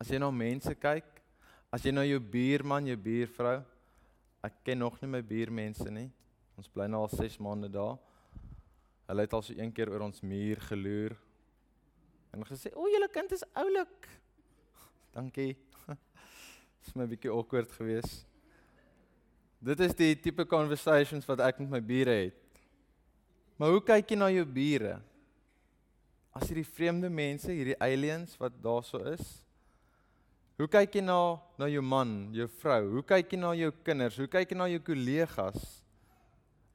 As 0.00 0.12
jy 0.12 0.20
na 0.20 0.28
mense 0.32 0.72
kyk, 0.76 1.08
as 1.72 1.84
jy 1.84 1.92
na 1.92 2.04
jou 2.06 2.20
buurman, 2.20 2.86
jou 2.88 2.96
buurvrou, 3.00 3.58
ek 4.44 4.60
ken 4.64 4.80
nog 4.84 5.00
nie 5.00 5.10
my 5.10 5.20
buurmense 5.24 5.88
nie. 5.92 6.08
Ons 6.56 6.70
bly 6.72 6.86
nou 6.88 7.02
al 7.04 7.12
6 7.12 7.40
maande 7.44 7.68
daar. 7.72 7.96
Hulle 9.08 9.24
het 9.24 9.32
al 9.32 9.44
so 9.44 9.56
een 9.56 9.72
keer 9.72 9.88
oor 9.92 10.04
ons 10.04 10.20
muur 10.20 10.60
geloer 10.68 11.16
en 12.36 12.44
gesê: 12.44 12.72
"O, 12.76 12.88
julle 12.92 13.08
kind 13.08 13.32
is 13.32 13.44
oulik." 13.56 14.08
Dankie. 15.16 15.56
Dis 16.84 16.94
my 16.94 17.06
bietjie 17.08 17.32
awkward 17.32 17.72
geweest. 17.72 18.26
Dit 19.58 19.80
is 19.80 19.94
die 19.96 20.12
tipe 20.20 20.44
conversations 20.46 21.26
wat 21.26 21.40
ek 21.42 21.58
met 21.64 21.70
my 21.70 21.80
bure 21.82 22.14
het. 22.28 22.60
Maar 23.58 23.72
hoe 23.74 23.82
kyk 23.82 24.12
jy 24.12 24.18
na 24.20 24.28
jou 24.30 24.44
bure? 24.46 24.98
As 26.36 26.46
hierdie 26.46 26.68
vreemde 26.68 27.08
mense, 27.10 27.50
hierdie 27.50 27.78
aliens 27.82 28.36
wat 28.38 28.54
daarso 28.62 29.00
is? 29.10 29.24
Hoe 30.58 30.68
kyk 30.70 30.98
jy 30.98 31.02
na 31.02 31.38
na 31.58 31.66
jou 31.70 31.82
man, 31.82 32.28
jou 32.34 32.46
vrou? 32.60 32.82
Hoe 32.98 33.02
kyk 33.06 33.34
jy 33.34 33.40
na 33.40 33.50
jou 33.58 33.72
kinders? 33.86 34.18
Hoe 34.20 34.30
kyk 34.30 34.52
jy 34.52 34.58
na 34.58 34.68
jou 34.70 34.80
kollegas? 34.86 35.66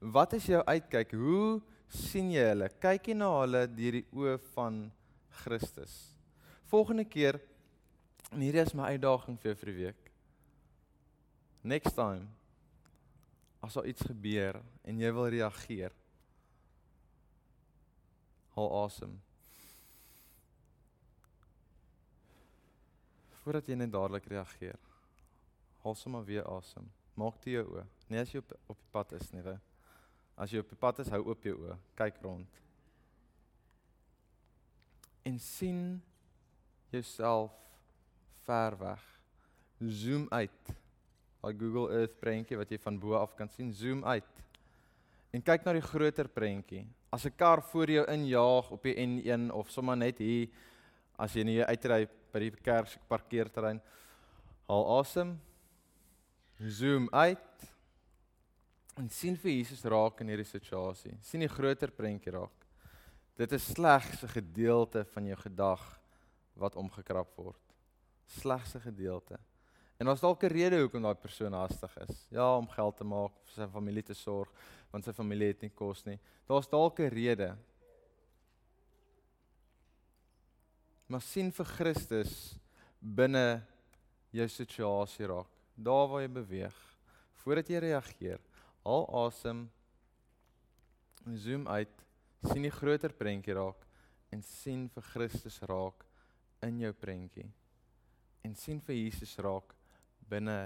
Wat 0.00 0.36
is 0.36 0.50
jou 0.50 0.60
uitkyk? 0.68 1.14
Hoe 1.16 1.62
sien 1.88 2.30
jy 2.32 2.44
hulle? 2.50 2.68
Kyk 2.82 3.10
jy 3.10 3.16
na 3.18 3.30
hulle 3.40 3.64
deur 3.70 3.98
die 3.98 4.06
oë 4.14 4.38
van 4.54 4.86
Christus? 5.42 5.94
Volgende 6.70 7.04
keer 7.04 7.40
en 8.32 8.42
hierdie 8.42 8.62
is 8.64 8.74
my 8.74 8.94
uitdaging 8.94 9.36
vir 9.40 9.52
jou 9.52 9.58
vir 9.60 9.70
die 9.70 9.78
week. 9.82 10.08
Next 11.64 11.94
time 11.96 12.28
as 13.64 13.76
daar 13.78 13.86
iets 13.88 14.04
gebeur 14.04 14.60
en 14.84 14.98
jy 15.00 15.12
wil 15.16 15.30
reageer. 15.32 15.94
Haal 18.54 18.74
asem. 18.84 19.14
Voordat 23.42 23.68
jy 23.68 23.78
net 23.80 23.92
dadelik 23.92 24.28
reageer. 24.30 24.78
Haal 25.84 25.96
sommer 26.00 26.24
weer 26.24 26.46
asem. 26.48 26.86
Maak 27.18 27.40
toe 27.40 27.54
jou 27.56 27.64
oë. 27.76 27.86
Nie 28.10 28.20
as 28.22 28.32
jy 28.32 28.42
op 28.42 28.52
op 28.72 28.78
die 28.78 28.92
pad 28.92 29.16
is 29.18 29.30
nie, 29.32 29.42
hè. 29.44 29.56
As 30.36 30.50
jy 30.50 30.58
op 30.58 30.68
die 30.68 30.78
pad 30.78 30.98
is, 30.98 31.08
hou 31.08 31.22
oop 31.28 31.44
jou 31.44 31.56
oë, 31.56 31.78
kyk 31.96 32.22
rond. 32.22 32.64
en 35.24 35.38
sien 35.40 36.02
jouself 36.92 37.52
ver 38.44 38.76
weg. 38.78 39.02
Zoom 39.80 40.26
uit. 40.30 40.74
Daai 41.40 41.56
Google 41.58 41.88
Earth 41.92 42.18
prentjie 42.20 42.58
wat 42.60 42.70
jy 42.72 42.78
van 42.80 42.98
bo 43.00 43.16
af 43.18 43.34
kan 43.36 43.48
sien, 43.52 43.72
zoom 43.72 44.04
uit. 44.04 44.42
En 45.34 45.42
kyk 45.44 45.64
na 45.64 45.74
die 45.76 45.84
groter 45.84 46.28
prentjie. 46.28 46.84
As 47.12 47.24
'n 47.26 47.36
kar 47.36 47.62
voor 47.62 47.90
jou 47.90 48.04
injaag 48.06 48.70
op 48.70 48.82
die 48.82 48.96
N1 48.96 49.50
of 49.52 49.70
sommer 49.70 49.96
net 49.96 50.18
hier 50.18 50.48
as 51.18 51.32
jy 51.32 51.44
nie 51.44 51.64
uitry 51.64 52.08
by 52.32 52.38
die 52.38 52.50
kerk 52.50 52.98
parkeerterrein, 53.08 53.80
haal 54.68 55.00
asem. 55.00 55.40
Zoom 56.58 57.08
uit 57.12 57.73
en 58.96 59.08
sien 59.10 59.36
vir 59.36 59.50
Jesus 59.50 59.84
raak 59.84 60.20
in 60.20 60.28
hierdie 60.28 60.46
situasie. 60.46 61.16
sien 61.22 61.40
die 61.40 61.48
groter 61.48 61.90
prentjie 61.90 62.32
raak. 62.32 62.66
Dit 63.36 63.52
is 63.52 63.72
slegs 63.74 64.22
'n 64.22 64.28
gedeelte 64.28 65.04
van 65.04 65.26
jou 65.26 65.36
gedag 65.36 66.00
wat 66.54 66.76
omgekrap 66.76 67.36
word. 67.36 67.74
Slegs 68.26 68.74
'n 68.76 68.80
gedeelte. 68.80 69.38
En 69.98 70.06
daar's 70.06 70.20
dalk 70.20 70.42
'n 70.42 70.52
rede 70.52 70.80
hoekom 70.80 71.02
daai 71.02 71.14
persoon 71.14 71.52
haastig 71.52 71.96
is. 72.08 72.26
Ja, 72.30 72.56
om 72.56 72.68
geld 72.68 72.96
te 72.96 73.04
maak 73.04 73.32
vir 73.44 73.54
sy 73.54 73.72
familie 73.72 74.02
te 74.02 74.14
sorg, 74.14 74.50
want 74.90 75.04
sy 75.04 75.12
familie 75.12 75.48
het 75.48 75.60
nie 75.62 75.70
kos 75.70 76.04
nie. 76.04 76.18
Daar's 76.46 76.68
dalk 76.68 77.00
'n 77.00 77.08
rede. 77.08 77.56
Maar 81.06 81.22
sien 81.22 81.52
vir 81.52 81.64
Christus 81.66 82.58
binne 83.00 83.62
jou 84.30 84.48
situasie 84.48 85.26
raak. 85.26 85.50
Daar 85.74 86.08
waar 86.08 86.22
jy 86.22 86.28
beweeg, 86.28 86.76
voordat 87.32 87.68
jy 87.68 87.78
reageer, 87.78 88.40
haal 88.84 89.06
asem 89.24 89.64
zoom 91.44 91.66
uit 91.68 92.04
sien 92.44 92.66
die 92.66 92.72
groter 92.74 93.14
prentjie 93.16 93.56
raak 93.56 93.86
en 94.34 94.42
sien 94.44 94.88
vir 94.92 95.06
Christus 95.12 95.60
raak 95.68 96.04
in 96.66 96.80
jou 96.82 96.92
prentjie. 96.96 97.46
En 98.44 98.54
sien 98.58 98.80
vir 98.84 98.98
Jesus 98.98 99.36
raak 99.44 99.72
binne 100.28 100.58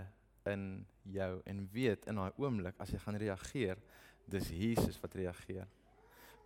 in 0.48 0.64
jou 1.12 1.32
en 1.46 1.64
weet 1.72 2.06
in 2.10 2.18
daai 2.18 2.40
oomblik 2.40 2.78
as 2.82 2.90
jy 2.92 3.00
gaan 3.02 3.18
reageer 3.20 3.80
dis 4.28 4.50
Jesus 4.52 4.98
wat 5.02 5.16
reageer 5.18 5.68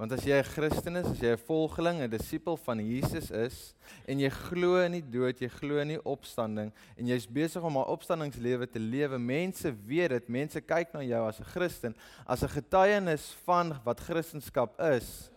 want 0.02 0.16
as 0.16 0.24
jy 0.26 0.34
'n 0.34 0.48
Christen 0.50 0.96
is 0.98 1.06
as 1.06 1.20
jy 1.22 1.30
'n 1.30 1.44
volgeling 1.46 2.02
'n 2.02 2.10
disipel 2.10 2.56
van 2.56 2.82
Jesus 2.82 3.30
is 3.30 3.74
en 4.04 4.18
jy 4.18 4.30
glo 4.30 4.82
in 4.82 4.98
die 4.98 5.10
dood 5.10 5.38
jy 5.38 5.46
glo 5.46 5.78
in 5.78 5.94
die 5.94 6.02
opstanding 6.02 6.72
en 6.98 7.06
jy's 7.06 7.26
besig 7.26 7.62
om 7.62 7.78
'n 7.78 7.86
opstandingslewe 7.86 8.66
te 8.66 8.80
lewe 8.80 9.18
mense 9.18 9.70
weet 9.86 10.10
dit 10.10 10.28
mense 10.28 10.60
kyk 10.60 10.92
na 10.92 11.06
jou 11.06 11.22
as 11.28 11.38
'n 11.38 11.44
Christen 11.54 11.94
as 12.26 12.42
'n 12.42 12.48
getuienis 12.48 13.30
van 13.46 13.78
wat 13.84 14.00
Christendom 14.00 14.70
is 14.90 15.30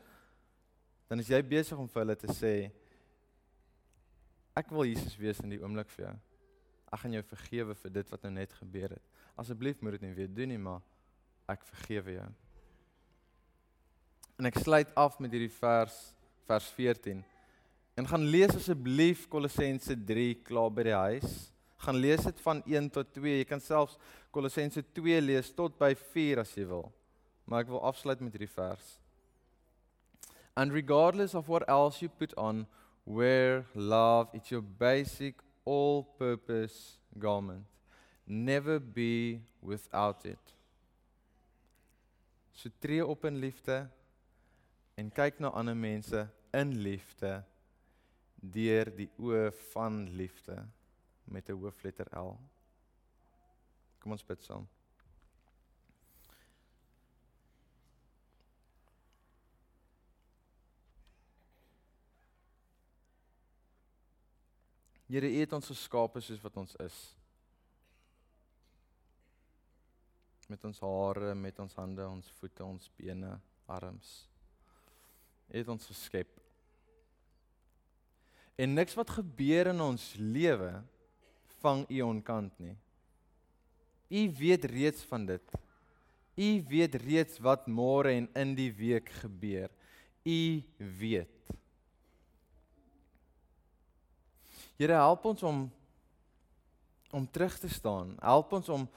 dan 1.08 1.20
is 1.20 1.28
jy 1.30 1.44
besig 1.44 1.78
om 1.78 1.88
vir 1.88 2.02
hulle 2.02 2.16
te 2.16 2.34
sê 2.34 2.72
ek 4.58 4.72
wil 4.72 4.88
Jesus 4.88 5.16
wees 5.18 5.40
in 5.44 5.50
die 5.50 5.62
oomblik 5.62 5.90
vir 5.94 6.06
jou. 6.08 6.16
Ek 6.92 7.00
gaan 7.00 7.12
jou 7.12 7.24
vergewe 7.24 7.76
vir 7.76 7.92
dit 7.92 8.10
wat 8.10 8.24
nou 8.24 8.32
net 8.32 8.54
gebeur 8.54 8.90
het. 8.90 9.04
Asseblief 9.38 9.82
moet 9.82 9.92
dit 9.92 10.02
nie 10.02 10.16
weer 10.16 10.34
doen 10.34 10.48
nie, 10.48 10.58
maar 10.58 10.82
ek 11.52 11.66
vergewe 11.68 12.16
jou. 12.16 12.45
En 14.36 14.50
ek 14.50 14.60
sluit 14.60 14.90
af 15.00 15.20
met 15.24 15.32
hierdie 15.32 15.54
vers 15.62 15.96
vers 16.46 16.68
14. 16.76 17.24
En 17.96 18.08
gaan 18.08 18.26
lees 18.28 18.54
asseblief 18.54 19.24
Kolossense 19.32 19.96
3 20.08 20.36
klaar 20.46 20.74
by 20.76 20.84
die 20.86 20.98
huis. 21.00 21.38
Gaan 21.86 21.98
lees 22.04 22.26
dit 22.28 22.42
van 22.44 22.62
1 22.68 22.90
tot 22.94 23.14
2. 23.16 23.38
Jy 23.40 23.48
kan 23.48 23.64
selfs 23.64 23.96
Kolossense 24.36 24.84
2 24.98 25.22
lees 25.24 25.52
tot 25.56 25.78
by 25.80 25.94
4 26.12 26.44
as 26.44 26.52
jy 26.58 26.68
wil. 26.68 26.90
Maar 27.48 27.64
ek 27.64 27.72
wil 27.72 27.84
afsluit 27.88 28.22
met 28.22 28.36
hierdie 28.36 28.52
vers. 28.52 28.98
And 30.56 30.76
regardless 30.76 31.36
of 31.36 31.48
what 31.48 31.64
else 31.68 32.02
you 32.04 32.10
put 32.10 32.36
on, 32.38 32.66
wear 33.06 33.66
love. 33.74 34.30
It's 34.34 34.52
your 34.52 34.62
basic, 34.62 35.40
all 35.64 36.04
purpose 36.20 36.98
garment. 37.18 37.66
Never 38.28 38.80
be 38.80 39.42
without 39.62 40.26
it. 40.26 40.56
So 42.54 42.70
tree 42.80 43.06
op 43.06 43.26
in 43.26 43.40
liefde 43.40 43.86
en 44.96 45.12
kyk 45.12 45.40
na 45.40 45.52
ander 45.52 45.76
mense 45.76 46.22
in 46.56 46.72
liefde 46.84 47.34
deur 48.56 48.92
die 48.96 49.10
oë 49.20 49.50
van 49.74 50.06
liefde 50.16 50.56
met 51.26 51.50
'n 51.50 51.60
hoofletter 51.60 52.08
L. 52.20 52.38
Kom 54.00 54.12
ons 54.12 54.26
bid 54.26 54.44
saam. 54.44 54.68
Here, 65.08 65.30
U 65.30 65.40
het 65.40 65.54
ons 65.54 65.68
geskape 65.68 66.22
soos 66.22 66.42
wat 66.42 66.58
ons 66.58 66.76
is. 66.76 67.16
Met 70.48 70.64
ons 70.64 70.80
hare, 70.80 71.36
met 71.36 71.60
ons 71.60 71.74
hande, 71.74 72.08
ons 72.08 72.32
voete, 72.40 72.64
ons 72.64 72.90
bene, 72.98 73.40
arms. 73.66 74.35
Het 75.52 75.68
ons 75.68 75.86
geskep. 75.86 76.30
En 78.56 78.74
niks 78.74 78.96
wat 78.96 79.10
gebeur 79.18 79.68
in 79.74 79.82
ons 79.84 80.14
lewe 80.18 80.72
vang 81.60 81.86
U 81.90 82.02
onkant 82.02 82.60
nie. 82.60 82.76
U 84.10 84.22
weet 84.38 84.66
reeds 84.70 85.04
van 85.10 85.26
dit. 85.26 85.56
U 86.36 86.50
weet 86.70 86.96
reeds 86.96 87.40
wat 87.44 87.68
môre 87.68 88.14
en 88.16 88.28
in 88.36 88.54
die 88.56 88.72
week 88.76 89.10
gebeur. 89.22 89.72
U 90.24 90.64
weet. 91.00 91.32
Here 94.76 95.00
help 95.00 95.26
ons 95.26 95.44
om 95.44 95.66
om 97.16 97.24
terug 97.32 97.54
te 97.60 97.70
staan. 97.72 98.16
Help 98.20 98.52
ons 98.58 98.70
om 98.70 98.90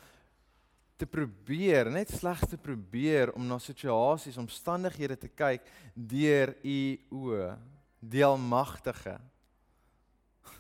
te 0.99 1.07
probeer, 1.07 1.91
net 1.95 2.11
slegs 2.11 2.49
te 2.51 2.59
probeer 2.59 3.31
om 3.39 3.47
na 3.47 3.61
situasies, 3.63 4.39
omstandighede 4.41 5.17
te 5.17 5.31
kyk 5.31 5.67
deur 5.95 6.55
u 6.67 6.79
oë, 7.23 7.53
die 8.03 8.25
almagtige. 8.27 9.17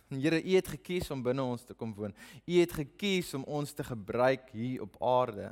Here, 0.08 0.38
u 0.40 0.54
het 0.54 0.70
gekies 0.72 1.10
om 1.12 1.22
binne 1.24 1.44
ons 1.44 1.66
te 1.68 1.74
kom 1.76 1.90
woon. 1.96 2.14
U 2.46 2.52
het 2.56 2.72
gekies 2.72 3.34
om 3.36 3.44
ons 3.44 3.74
te 3.76 3.84
gebruik 3.84 4.48
hier 4.54 4.86
op 4.86 4.96
aarde. 5.04 5.50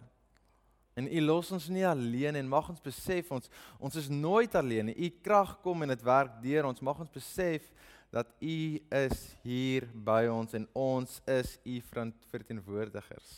En 0.97 1.09
u 1.13 1.21
los 1.21 1.51
ons 1.53 1.67
nie 1.69 1.85
alleen 1.85 2.39
en 2.41 2.49
mag 2.49 2.71
ons 2.73 2.81
besef 2.81 3.29
ons 3.35 3.51
ons 3.77 3.99
is 4.01 4.09
nooit 4.09 4.55
alleen 4.57 4.89
nie. 4.89 4.97
U 4.97 5.11
krag 5.21 5.59
kom 5.61 5.85
en 5.85 5.93
dit 5.93 6.07
werk 6.07 6.39
deur 6.41 6.71
ons. 6.71 6.81
Mag 6.81 7.03
ons 7.05 7.13
besef 7.13 7.69
dat 8.15 8.31
U 8.41 8.57
is 9.03 9.27
hier 9.45 9.91
by 9.93 10.23
ons 10.33 10.57
en 10.57 10.65
ons 10.73 11.19
is 11.29 11.59
U 11.67 11.77
verteenwoordigers. 12.31 13.35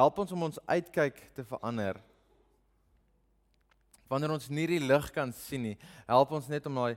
Help 0.00 0.22
ons 0.22 0.32
om 0.32 0.46
ons 0.46 0.60
uitkyk 0.64 1.18
te 1.36 1.44
verander. 1.44 1.98
Wanneer 4.08 4.32
ons 4.32 4.48
nie 4.48 4.64
die 4.70 4.80
lig 4.80 5.10
kan 5.12 5.32
sien 5.36 5.66
nie, 5.68 5.76
help 6.08 6.32
ons 6.38 6.48
net 6.48 6.64
om 6.70 6.80
daai 6.80 6.96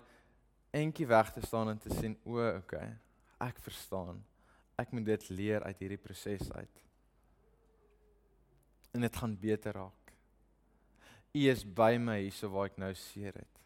entjie 0.74 1.08
weg 1.10 1.34
te 1.36 1.44
staan 1.44 1.74
en 1.74 1.82
te 1.84 1.92
sien, 1.94 2.16
o, 2.24 2.40
okay. 2.62 2.88
Ek 3.44 3.60
verstaan. 3.66 4.24
Ek 4.80 4.96
moet 4.96 5.06
dit 5.12 5.28
leer 5.36 5.66
uit 5.68 5.84
hierdie 5.84 6.00
proses 6.00 6.48
uit. 6.56 6.82
En 8.96 9.04
dit 9.04 9.20
gaan 9.20 9.36
beter 9.38 9.76
raak. 9.76 10.16
U 11.34 11.46
is 11.50 11.66
by 11.66 11.98
my 12.00 12.22
hierso 12.22 12.50
waar 12.54 12.72
ek 12.72 12.80
nou 12.80 12.94
seer 12.98 13.36
het. 13.36 13.64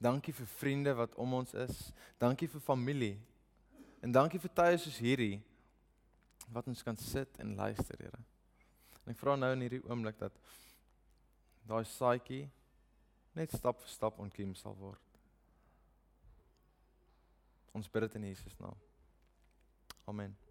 Dankie 0.00 0.34
vir 0.34 0.48
vriende 0.56 0.94
wat 0.96 1.14
om 1.20 1.36
ons 1.42 1.52
is. 1.58 1.88
Dankie 2.22 2.48
vir 2.48 2.62
familie. 2.64 3.16
En 4.00 4.14
dankie 4.14 4.40
vir 4.40 4.52
tye 4.56 4.78
soos 4.80 5.02
hierdie 5.04 5.36
wat 6.52 6.68
ons 6.68 6.82
kan 6.82 6.96
sit 6.96 7.38
en 7.38 7.54
luister, 7.56 7.98
Here. 7.98 8.22
En 9.04 9.12
ek 9.12 9.20
vra 9.20 9.36
nou 9.36 9.52
in 9.52 9.64
hierdie 9.66 9.82
oomblik 9.88 10.18
dat 10.20 10.36
daai 11.68 11.84
saadjie 11.88 12.44
net 13.34 13.52
stap 13.52 13.80
vir 13.82 13.92
stap 13.92 14.20
ontkiem 14.22 14.54
sal 14.58 14.76
word. 14.78 15.00
Ons 17.74 17.90
bid 17.90 18.06
dit 18.06 18.20
in 18.20 18.30
Jesus 18.30 18.56
naam. 18.62 18.78
Amen. 20.06 20.43